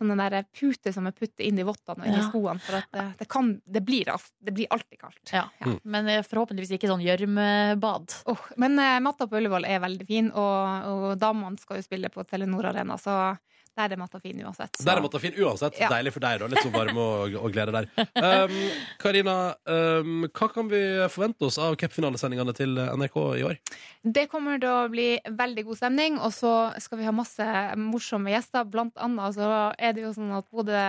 [0.00, 2.28] Sånne der puter som er puttet inn i vottene og inn i Ja.
[2.30, 2.62] skoene.
[2.64, 4.08] For at det, det, kan, det, blir,
[4.40, 5.32] det blir alltid kaldt.
[5.34, 5.44] Ja.
[5.84, 8.14] Men eh, forhåpentligvis ikke sånn gjørmebad.
[8.32, 12.08] Oh, men eh, matta på Ullevål er veldig fin, og, og damene skal jo spille
[12.12, 13.36] på Telenor Arena, så
[13.78, 14.76] der er det fin uansett.
[14.76, 14.84] Så.
[14.84, 15.78] Der er matta fin uansett.
[15.80, 15.88] Ja.
[15.92, 16.48] Deilig for deg, da.
[16.50, 17.88] Litt sånn varme og, og glede der.
[18.20, 18.56] Um,
[19.00, 20.80] Karina, um, hva kan vi
[21.12, 23.60] forvente oss av cupfinalesendingene til NRK i år?
[24.02, 27.46] Det kommer til å bli veldig god stemning, og så skal vi ha masse
[27.80, 28.66] morsomme gjester.
[28.68, 30.84] Blant annet så er det jo sånn at både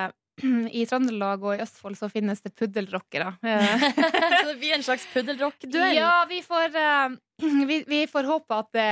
[0.72, 3.36] i Trøndelag og i Østfold så finnes det puddelrockere.
[3.52, 3.82] Eh,
[4.42, 5.96] så det blir en slags puddelrock-duell.
[5.96, 7.16] Ja, vi får, eh,
[7.70, 8.86] vi, vi får håpe at, det,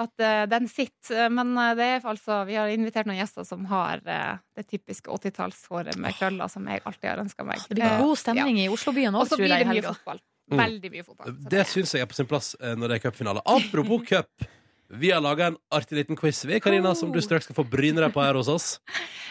[0.00, 1.28] at eh, den sitter.
[1.32, 6.16] Men det er altså, vi har invitert noen gjester som har det typiske 80-tallshåret med
[6.18, 7.66] krøller, som jeg alltid har ønska meg.
[7.68, 10.22] Det blir god stemning i Oslobyen Og så blir det mye fotball.
[10.50, 10.62] Mm.
[10.64, 11.34] Veldig mye fotball.
[11.34, 13.44] Så Det syns jeg er på sin plass når det er cupfinale.
[13.48, 14.48] Apropos cup.
[14.90, 18.02] Vi har laga en artig liten quiz, vi, Karina, som du straks skal få bryne
[18.02, 18.72] deg på her hos oss.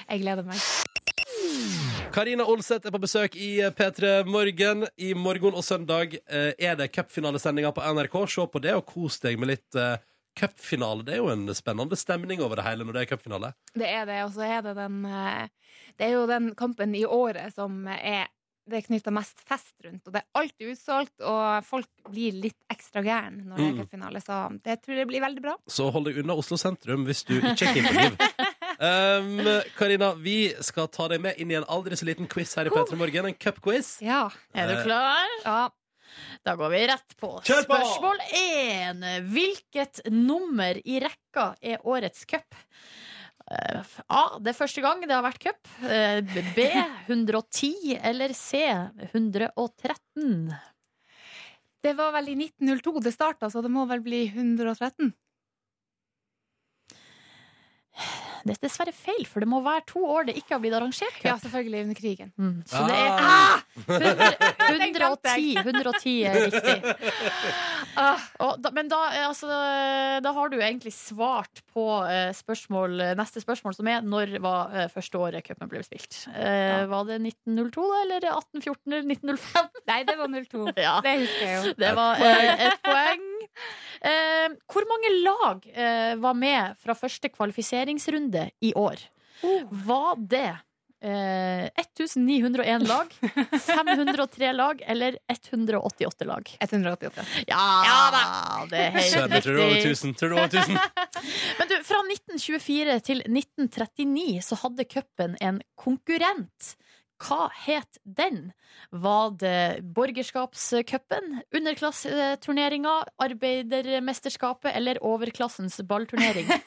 [0.08, 0.62] Jeg gleder meg.
[2.14, 4.86] Karina Olseth er på besøk i P3 Morgen.
[4.98, 8.16] I morgen og søndag eh, er det cupfinalesendinga på NRK.
[8.34, 10.00] Se på det, og kos deg med litt eh,
[10.40, 11.06] cupfinale.
[11.06, 13.54] Det er jo en spennende stemning over det hele når det er cupfinale.
[13.78, 15.46] Det er det, og så er det den eh,
[16.00, 18.28] Det er jo den kampen i året som er
[18.70, 22.60] det er knytta mest fest rundt, og det er alltid utsolgt, og folk blir litt
[22.70, 23.80] ekstra gæren når det er Mm.
[23.80, 25.56] cupfinale, så det tror jeg blir veldig bra.
[25.66, 28.20] Så hold deg unna Oslo sentrum hvis du ikke er keen på liv.
[28.80, 29.42] Um,
[29.76, 32.72] Karina, vi skal ta deg med inn i en aldri så liten quiz her i
[32.72, 33.28] P3 Morgen.
[33.28, 33.98] En cupquiz.
[34.06, 34.30] Ja.
[34.56, 35.36] Er du klar?
[35.44, 35.60] ja.
[36.44, 37.36] Da går vi rett på.
[37.46, 37.76] Kjør på!
[37.76, 39.04] Spørsmål én.
[39.30, 42.58] Hvilket nummer i rekka er årets cup?
[43.52, 44.24] Eh, A.
[44.42, 45.70] Det er første gang det har vært cup.
[45.86, 46.24] Eh,
[46.56, 46.66] B.
[47.08, 48.00] 110.
[48.02, 48.64] Eller C.
[49.12, 50.50] 113.
[51.84, 55.14] Det var vel i 1902 det starta, så det må vel bli 113.
[58.46, 61.16] Det er dessverre feil, for det må være to år det ikke har blitt arrangert
[61.18, 61.26] cup.
[61.28, 62.32] Ja, selvfølgelig under krigen.
[62.40, 63.60] Mm, så det er Ah!
[64.70, 65.58] 110.
[65.64, 66.76] 110 er riktig.
[67.98, 69.50] Uh, Og da, men da, eh, altså,
[70.24, 74.86] da har du egentlig svart på uh, spørsmål, neste spørsmål, som er når var uh,
[74.94, 76.24] første året cupen ble spilt?
[76.34, 76.86] Ja.
[76.90, 79.70] Var det 1902, da, eller 1814 eller 1905?
[79.90, 80.66] nei, det var 02.
[80.80, 80.96] Ja.
[81.04, 81.74] Det husker jeg jo.
[81.80, 83.26] Det var eh, et poeng.
[84.02, 89.02] Eh, hvor mange lag eh, var med fra første kvalifiseringsrunde i år?
[89.86, 90.50] Var det
[91.02, 93.14] eh, 1901 lag,
[93.68, 96.58] 503 lag eller 188 lag?
[96.60, 97.26] 188.
[97.48, 100.16] Ja, det er helt Søren, tror du over 1000.
[100.20, 100.78] Tror var over 1000.
[101.60, 106.76] Men du, fra 1924 til 1939 så hadde cupen en konkurrent.
[107.20, 108.52] Hva het den?
[108.96, 116.48] Var det Borgerskapscupen, Underklasseturneringa, Arbeidermesterskapet eller Overklassens ballturnering?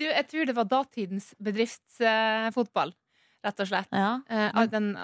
[0.00, 2.94] Du, jeg tror det var datidens bedriftsfotball,
[3.44, 3.90] rett og slett.
[3.92, 4.14] Ja.
[4.32, 4.94] Eh, den,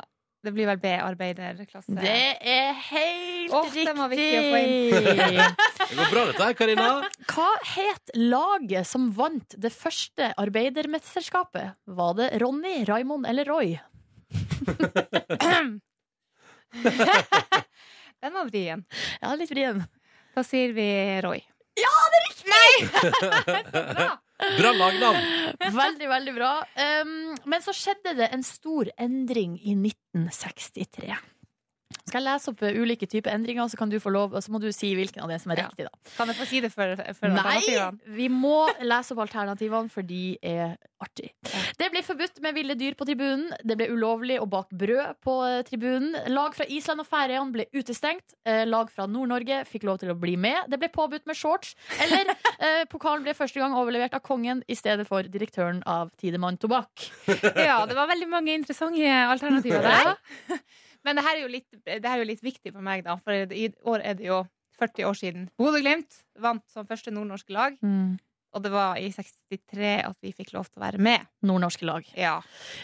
[0.40, 1.92] det blir vel B-arbeiderklasse.
[2.00, 3.84] Det er helt Åh, riktig!
[3.90, 4.86] den var viktig å få inn.
[4.96, 6.86] Det går bra, dette her, Karina.
[7.28, 11.76] Hva het laget som vant det første arbeidermesterskapet?
[12.00, 13.76] Var det Ronny, Raimond eller Roy?
[18.22, 18.84] Den var vrien.
[19.20, 19.84] Ja, litt vrien.
[20.36, 21.40] Da sier vi Roy.
[21.76, 22.72] Ja, det er riktig Nei
[23.96, 24.10] Bra!
[24.58, 25.20] Bra lagnavn.
[25.72, 26.50] Veldig, veldig bra.
[27.02, 31.16] Um, men så skjedde det en stor endring i 1963.
[32.06, 34.58] Skal jeg lese opp eh, ulike typer endringer, så kan du få lov, så må
[34.62, 35.66] du si hvilken av det som er Ja.
[35.68, 36.10] riktig, da.
[36.16, 37.60] Kan jeg få si det før, for Nei!
[38.16, 41.30] Vi må lese opp alternativene, for de er artig.
[41.78, 43.50] Det ble forbudt med ville dyr på tribunen.
[43.62, 46.16] Det ble ulovlig å bake brød på eh, tribunen.
[46.32, 48.34] Lag fra Island og Færøyene ble utestengt.
[48.46, 50.66] Eh, Lag fra Nord-Norge fikk lov til å bli med.
[50.72, 51.74] Det ble påbudt med shorts.
[52.02, 56.58] Eller eh, pokalen ble første gang overlevert av kongen i stedet for direktøren av Tidemann
[56.58, 57.10] Tobakk.
[57.54, 60.16] Ja, det var veldig mange interessante alternativer der.
[61.06, 63.16] Men det her er jo litt, det her er jo litt viktig for meg, da.
[63.22, 64.42] For i år er det jo
[64.80, 67.78] 40 år siden Bodø-Glimt vant som første nordnorske lag.
[67.80, 68.16] Mm.
[68.56, 71.24] Og det var i 63 at vi fikk lov til å være med.
[71.44, 72.06] Nordnorske lag.
[72.16, 72.38] Ja,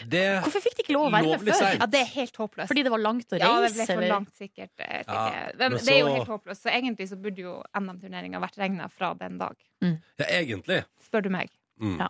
[0.05, 1.79] Det Hvorfor fikk de ikke lov å være med før?
[1.79, 2.69] ja det er helt håpløst.
[2.69, 3.47] Fordi det var langt å reise?
[3.49, 4.71] ja, det ble for langt, sikkert.
[4.77, 5.23] Ja,
[5.57, 6.61] men det er jo så- helt håpløst.
[6.61, 9.55] Så egentlig så burde jo NM-turneringa vært regna fra den dag.
[9.81, 10.83] Ja, egentlig.
[11.01, 11.49] Spør du meg.
[11.81, 11.95] Mm.
[11.99, 12.07] Ja.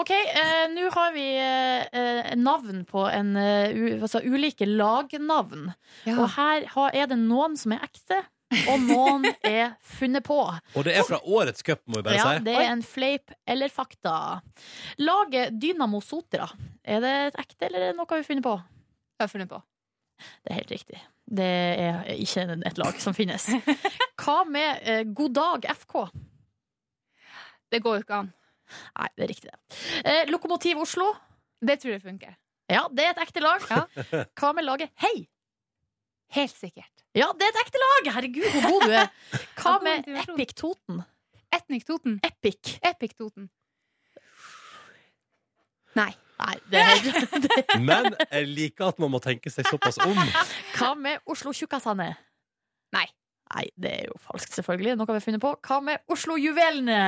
[0.00, 5.68] OK, eh, nå har vi eh, eh, navn på en, eh, u, altså ulike lagnavn.
[6.16, 8.22] Og her har, er det noen som er ekte,
[8.70, 10.38] og noen er funnet på.
[10.74, 12.44] Og det er fra årets cup, må vi bare Ja, si.
[12.48, 14.16] det er en fleip eller fakta.
[14.98, 16.48] Laget Dynamo Sotra,
[16.84, 18.56] er det et ekte, eller er det noe vi har funnet på?
[19.14, 19.60] Jeg har funnet på.
[20.44, 21.00] Det er helt riktig.
[21.34, 21.46] Det
[21.84, 23.46] er ikke et lag som finnes.
[24.22, 25.94] Hva med eh, God dag FK?
[27.72, 28.32] Det går jo ikke an.
[28.98, 29.50] Nei, det er riktig.
[29.50, 30.02] det.
[30.04, 31.12] Eh, Lokomotiv Oslo?
[31.64, 32.34] Det tror jeg funker.
[32.70, 33.64] Ja, det er et ekte lag.
[33.70, 33.84] Ja.
[34.40, 35.26] Hva med laget Hei?
[36.34, 36.90] Helt sikkert.
[37.14, 38.08] Ja, det er et ekte lag!
[38.16, 39.10] Herregud, hvor god du er.
[39.60, 40.08] Hva med.
[40.24, 41.02] Epic Toten?
[41.54, 42.16] Etnik Toten.
[42.26, 42.78] Epic.
[42.82, 43.46] Epic Toten.
[45.94, 46.10] Nei.
[46.40, 47.04] Nei, det er
[47.44, 50.18] det- Men jeg liker at man må tenke seg såpass om.
[50.74, 52.08] Hva med Oslo Tjukkasane?
[52.96, 53.04] Nei.
[53.54, 54.96] Nei, det er jo falskt, selvfølgelig.
[54.98, 55.52] Noe vi har funnet på.
[55.62, 56.98] Hva med Oslo Juvelene?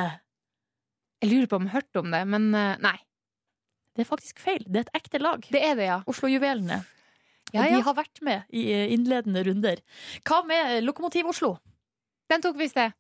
[1.27, 2.97] Jeg lurer på om jeg har hørt om det, men eh, nei.
[3.97, 4.63] Det er faktisk feil.
[4.69, 5.43] Det er et ekte lag.
[5.51, 5.97] Det er det, ja.
[6.07, 6.83] Oslo Juvelene.
[7.47, 7.77] Og Ja, ja.
[7.79, 9.81] de har vært med i eh, innledende runder.
[10.27, 11.57] Hva med Lokomotiv Oslo?
[12.31, 12.91] Den tok vi det.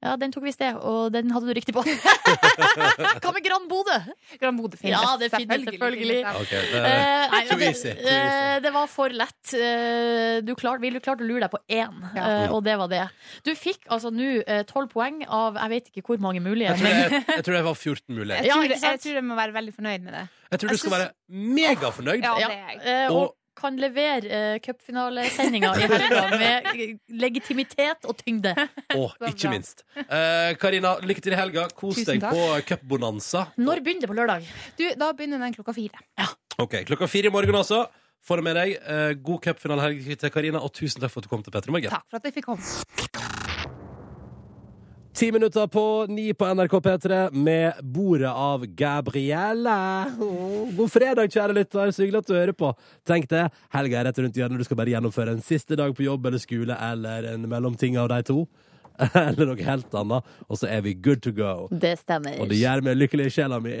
[0.00, 1.82] Ja, den tok vi det, og den hadde du riktig på.
[3.20, 3.96] Hva med Gran Bodø?
[4.40, 4.96] Gran Bodø finnes.
[4.96, 6.22] Ja, det finnes selvfølgelig.
[6.24, 6.46] selvfølgelig.
[6.48, 6.62] det.
[6.70, 9.52] Det, uh, nei, det, easy, eh, det var for lett.
[9.52, 12.24] Uh, Du klarte klart å lure deg på én, Ja.
[12.46, 13.02] eh, og det var det.
[13.44, 14.30] Du fikk altså nå
[14.70, 16.72] tolv poeng av jeg vet ikke hvor mange mulige.
[16.72, 18.36] jeg, tror jeg, jeg tror jeg var 14 mulige.
[18.40, 20.24] Jeg Ja, tror, jeg tror jeg må være veldig fornøyd med det.
[20.50, 22.24] Jeg tror du Jeg skal være megafornøyd.
[22.24, 26.68] Ja, det er Og- kan levere uh, cupfinalesendinga i helga med
[27.22, 28.54] legitimitet og tyngde.
[28.96, 29.84] Og ikke minst.
[30.00, 31.68] Eh, Karina, lykke til i helga.
[31.76, 32.36] Kos Tusen deg takk.
[32.36, 33.46] på cupbonanza.
[33.60, 34.46] Når begynner det på lørdag?
[34.80, 36.04] Du, da begynner den klokka fire.
[36.60, 37.84] Ok, Klokka fire i morgen, altså.
[38.20, 38.74] Få det med deg.
[38.84, 41.92] Uh, god cupfinalehelg til Karina, og tusen takk for at du kom til Petter Morgen.
[41.92, 43.39] Takk for at jeg fikk komme.
[45.20, 49.74] Ti minutter på ni på NRK P3 med Bordet av Gabrielle.
[50.72, 51.90] God fredag, kjære lytter.
[51.92, 52.70] Så hyggelig at du hører på.
[53.04, 53.42] Tenk det,
[53.76, 54.56] helga er rett rundt hjørnet.
[54.56, 58.08] Du skal bare gjennomføre en siste dag på jobb eller skole eller en mellomting av
[58.14, 58.38] de to.
[59.14, 60.30] Eller noe helt annet.
[60.48, 61.68] Og så er vi good to go.
[61.70, 62.38] Det stemmer.
[62.42, 63.74] Og det gjør meg lykkelig i sjela mi.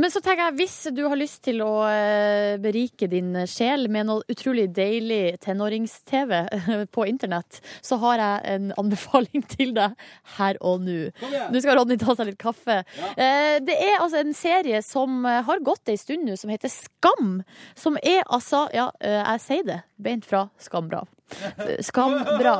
[0.00, 4.08] Men så tenker jeg, hvis du har lyst til å eh, berike din sjel med
[4.10, 6.34] noe utrolig deilig tenårings-TV
[6.94, 9.96] på internett, så har jeg en anbefaling til deg
[10.38, 10.98] her og nå.
[11.50, 12.80] Nå skal Ronny ta seg litt kaffe.
[13.00, 13.12] Ja.
[13.64, 17.40] Det er altså en serie som eh, har gått ei stund nå, som heter Skam.
[17.78, 21.04] Som er altså, ja, eh, jeg sier det, beint fra Skambra.
[21.84, 22.36] Skambra.
[22.38, 22.54] bra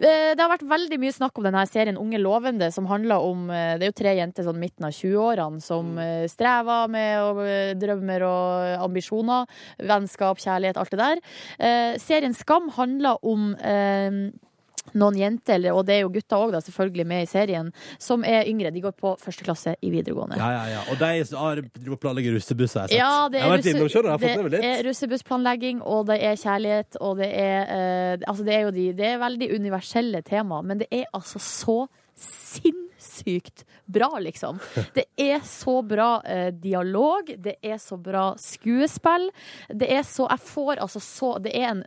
[0.00, 3.76] Det har vært veldig mye snakk om denne serien Unge lovende, som handler om eh,
[3.78, 7.74] Det er jo tre jenter sånn midten av 20-årene som eh, strever med og, eh,
[7.78, 9.48] drømmer og ambisjoner.
[9.88, 11.22] Vennskap, kjærlighet, alt det der.
[11.58, 14.28] Eh, Serien Skam handler om eh,
[14.94, 18.72] noen jenter, og det er jo gutter òg, selvfølgelig, med i serien, som er yngre.
[18.74, 20.38] De går på første klasse i videregående.
[20.40, 20.82] Ja, ja, ja.
[20.92, 22.94] Og de har driver og planlegger russebusser.
[22.94, 23.56] Ja, det er,
[24.52, 27.96] det er russebussplanlegging, og det er kjærlighet, og det er eh,
[28.28, 31.78] Altså, det er jo de Det er veldig universelle tema, men det er altså så
[32.18, 34.58] sinnssykt bra, liksom.
[34.96, 39.28] Det er så bra eh, dialog, det er så bra skuespill.
[39.70, 41.84] Det er så Jeg får altså så Det er en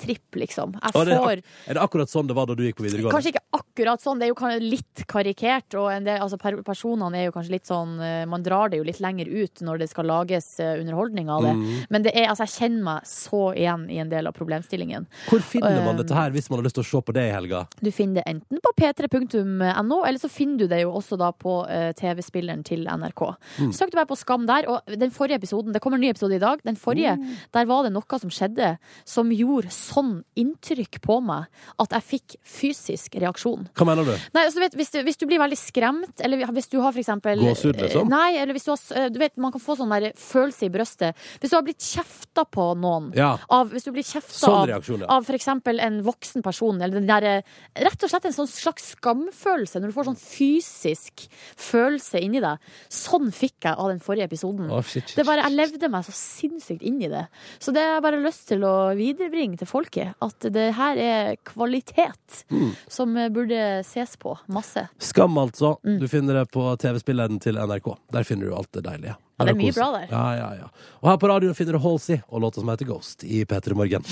[0.00, 0.74] nostalgitripp, liksom.
[0.80, 3.14] Jeg er, det, får er det akkurat sånn det var da du gikk på videregående?
[3.14, 7.28] Kanskje ikke akkurat sånn, det er jo litt karikert, og en del, altså personene er
[7.28, 10.08] jo kanskje litt sånn eh, Man drar det jo litt lenger ut når det skal
[10.08, 11.54] lages eh, underholdning av det.
[11.56, 11.84] Mm.
[11.90, 15.08] Men det er, altså, jeg kjenner meg så igjen i en del av problemstillingen.
[15.28, 17.24] Hvor finner man Um, dette her hvis man har lyst til å se på det
[17.28, 17.64] i helga?
[17.82, 21.56] Du finner det enten på p3.no, eller så finner du det jo også da på
[21.70, 23.22] eh, TV-spilleren til NRK.
[23.58, 23.72] Mm.
[23.76, 26.36] Søk du bare på Skam der, og den forrige episoden Det kommer en ny episode
[26.36, 26.62] i dag.
[26.66, 27.34] Den forrige, Mm.
[27.52, 28.70] der var det noe som skjedde
[29.08, 31.48] som gjorde sånn inntrykk på meg
[31.82, 33.66] at jeg fikk fysisk reaksjon.
[33.76, 34.12] Hva mener du?
[34.36, 37.02] Nei, altså vet, hvis, du, hvis du blir veldig skremt, eller hvis du har for
[37.02, 38.10] eksempel Gåsehud, liksom?
[38.12, 40.72] Nei, eller hvis du har eh, Du vet, man kan få sånn der følelse i
[40.72, 41.18] brøstet.
[41.42, 43.32] Hvis du har blitt kjefta på noen Ja.
[43.50, 45.10] av, Hvis du blir kjefta Sånn av, reaksjon, ja.
[45.16, 47.34] av for eksempel en voksen person, eller den derre
[47.80, 51.26] Rett og slett en sånn slags skamfølelse, når du får sånn fysisk
[51.60, 52.58] følelse inni deg.
[52.92, 54.68] Sånn fikk jeg av den forrige episoden.
[54.70, 57.24] Oh, shit, shit, det bare, jeg levde meg så sinnssykt inn i det.
[57.62, 60.14] Så det har jeg bare lyst til å viderebringe til folket.
[60.22, 62.70] At det her er kvalitet Mm.
[62.88, 64.86] som burde ses på masse.
[64.98, 65.74] Skam, altså.
[65.84, 65.98] Mm.
[66.00, 67.96] Du finner det på TV-spilleren til NRK.
[68.12, 69.16] Der finner du alt det deilige.
[69.40, 70.06] Ja, det er mye bra der.
[70.12, 70.68] Ja, ja, ja.
[71.00, 74.04] Og her på radioen finner du Halsey og låta som heter Ghost i P3 Morgen.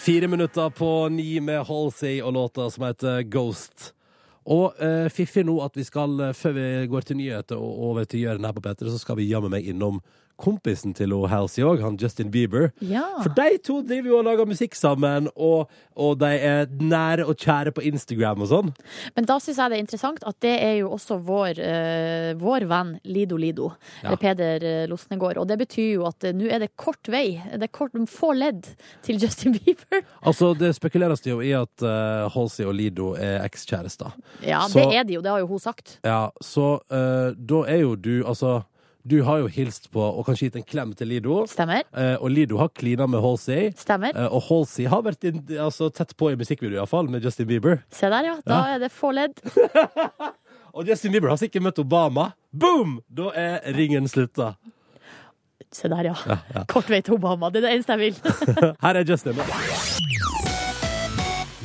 [0.00, 3.92] Fire minutter på ni med Halsey og låta som heter Ghost.
[4.50, 8.08] Og eh, fiffig nå at vi skal, eh, før vi går til nyheter og over
[8.08, 10.00] til Jørn her på P3, så skal vi jammen meg innom
[10.40, 12.70] kompisen til Halsey òg, han Justin Bieber.
[12.80, 13.04] Ja.
[13.22, 15.68] For de to driver jo og lager musikk sammen, og,
[16.00, 18.70] og de er nære og kjære på Instagram og sånn.
[19.16, 22.66] Men da syns jeg det er interessant at det er jo også vår, uh, vår
[22.70, 23.70] venn Lido Lido,
[24.00, 24.08] Ja.
[24.10, 25.36] eller Peder eh, Losnegård.
[25.42, 28.32] Og det betyr jo at uh, nå er det kort vei, det er kort, få
[28.38, 28.64] ledd
[29.06, 30.02] til Justin Bieber.
[30.24, 34.14] Altså, det spekuleres jo i at uh, Halsey og Lido er ekskjærester.
[34.46, 35.98] Ja, Så- det er de jo, det har jo hun sagt.
[36.06, 38.60] Ja, så uh, da er jo du Altså,
[39.06, 41.46] du har jo hilst på og kanskje gitt en klem til Lido.
[41.48, 41.82] Stemmer.
[41.96, 43.70] Eh, og Lido har klina med Halsey.
[43.76, 44.12] Stemmer.
[44.14, 47.80] Eh, og Halsey har vært inn, altså, tett på i musikkvideo, iallfall, med Justin Bieber.
[47.90, 48.36] Se der, ja.
[48.46, 48.74] Da Ja.
[48.74, 49.40] er det få ledd.
[50.74, 52.28] Og Justin Bieber har sikkert møtt Obama.
[52.52, 53.00] Boom!
[53.10, 54.52] Da er ringen slutta.
[55.72, 56.64] Se der, ja.
[56.70, 57.50] Kort vei til Obama.
[57.50, 58.74] Det er det eneste jeg vil.
[58.84, 59.34] Her er Justin.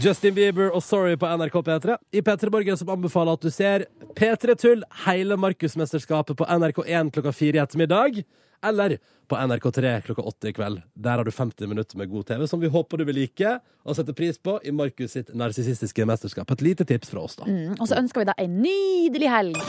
[0.06, 1.95] Justin Bieber og Sorry på NRK P3.
[2.14, 7.34] I P3 Borgen som anbefaler at du ser P3 Tull hele Markusmesterskapet på NRK1 klokka
[7.34, 8.20] fire i ettermiddag.
[8.66, 8.99] Eller
[9.30, 10.84] på NRK3 klokka åtte i kveld.
[10.93, 13.97] Der har du 50 minutter med god TV, som vi håper du vil like og
[13.97, 16.53] sette pris på i Markus sitt narsissistiske mesterskap.
[16.53, 17.49] Et lite tips fra oss, da.
[17.49, 19.62] Mm, Og så ønsker vi deg en nydelig helg.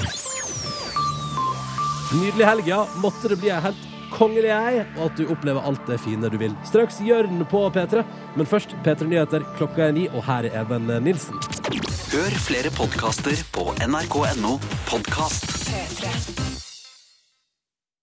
[2.13, 2.85] Nydelig helg, ja.
[3.01, 6.39] Måtte det bli ei helt kongelig jeg, og at du opplever alt det fine du
[6.41, 6.57] vil.
[6.69, 8.05] Straks Jørn på P3,
[8.37, 9.47] men først P3 Nyheter.
[9.61, 11.39] Klokka er ni, og her er Even Nilsen.
[12.15, 14.57] Hør flere podkaster på nrk.no
[14.89, 15.51] podkast.
[15.69, 16.46] P3.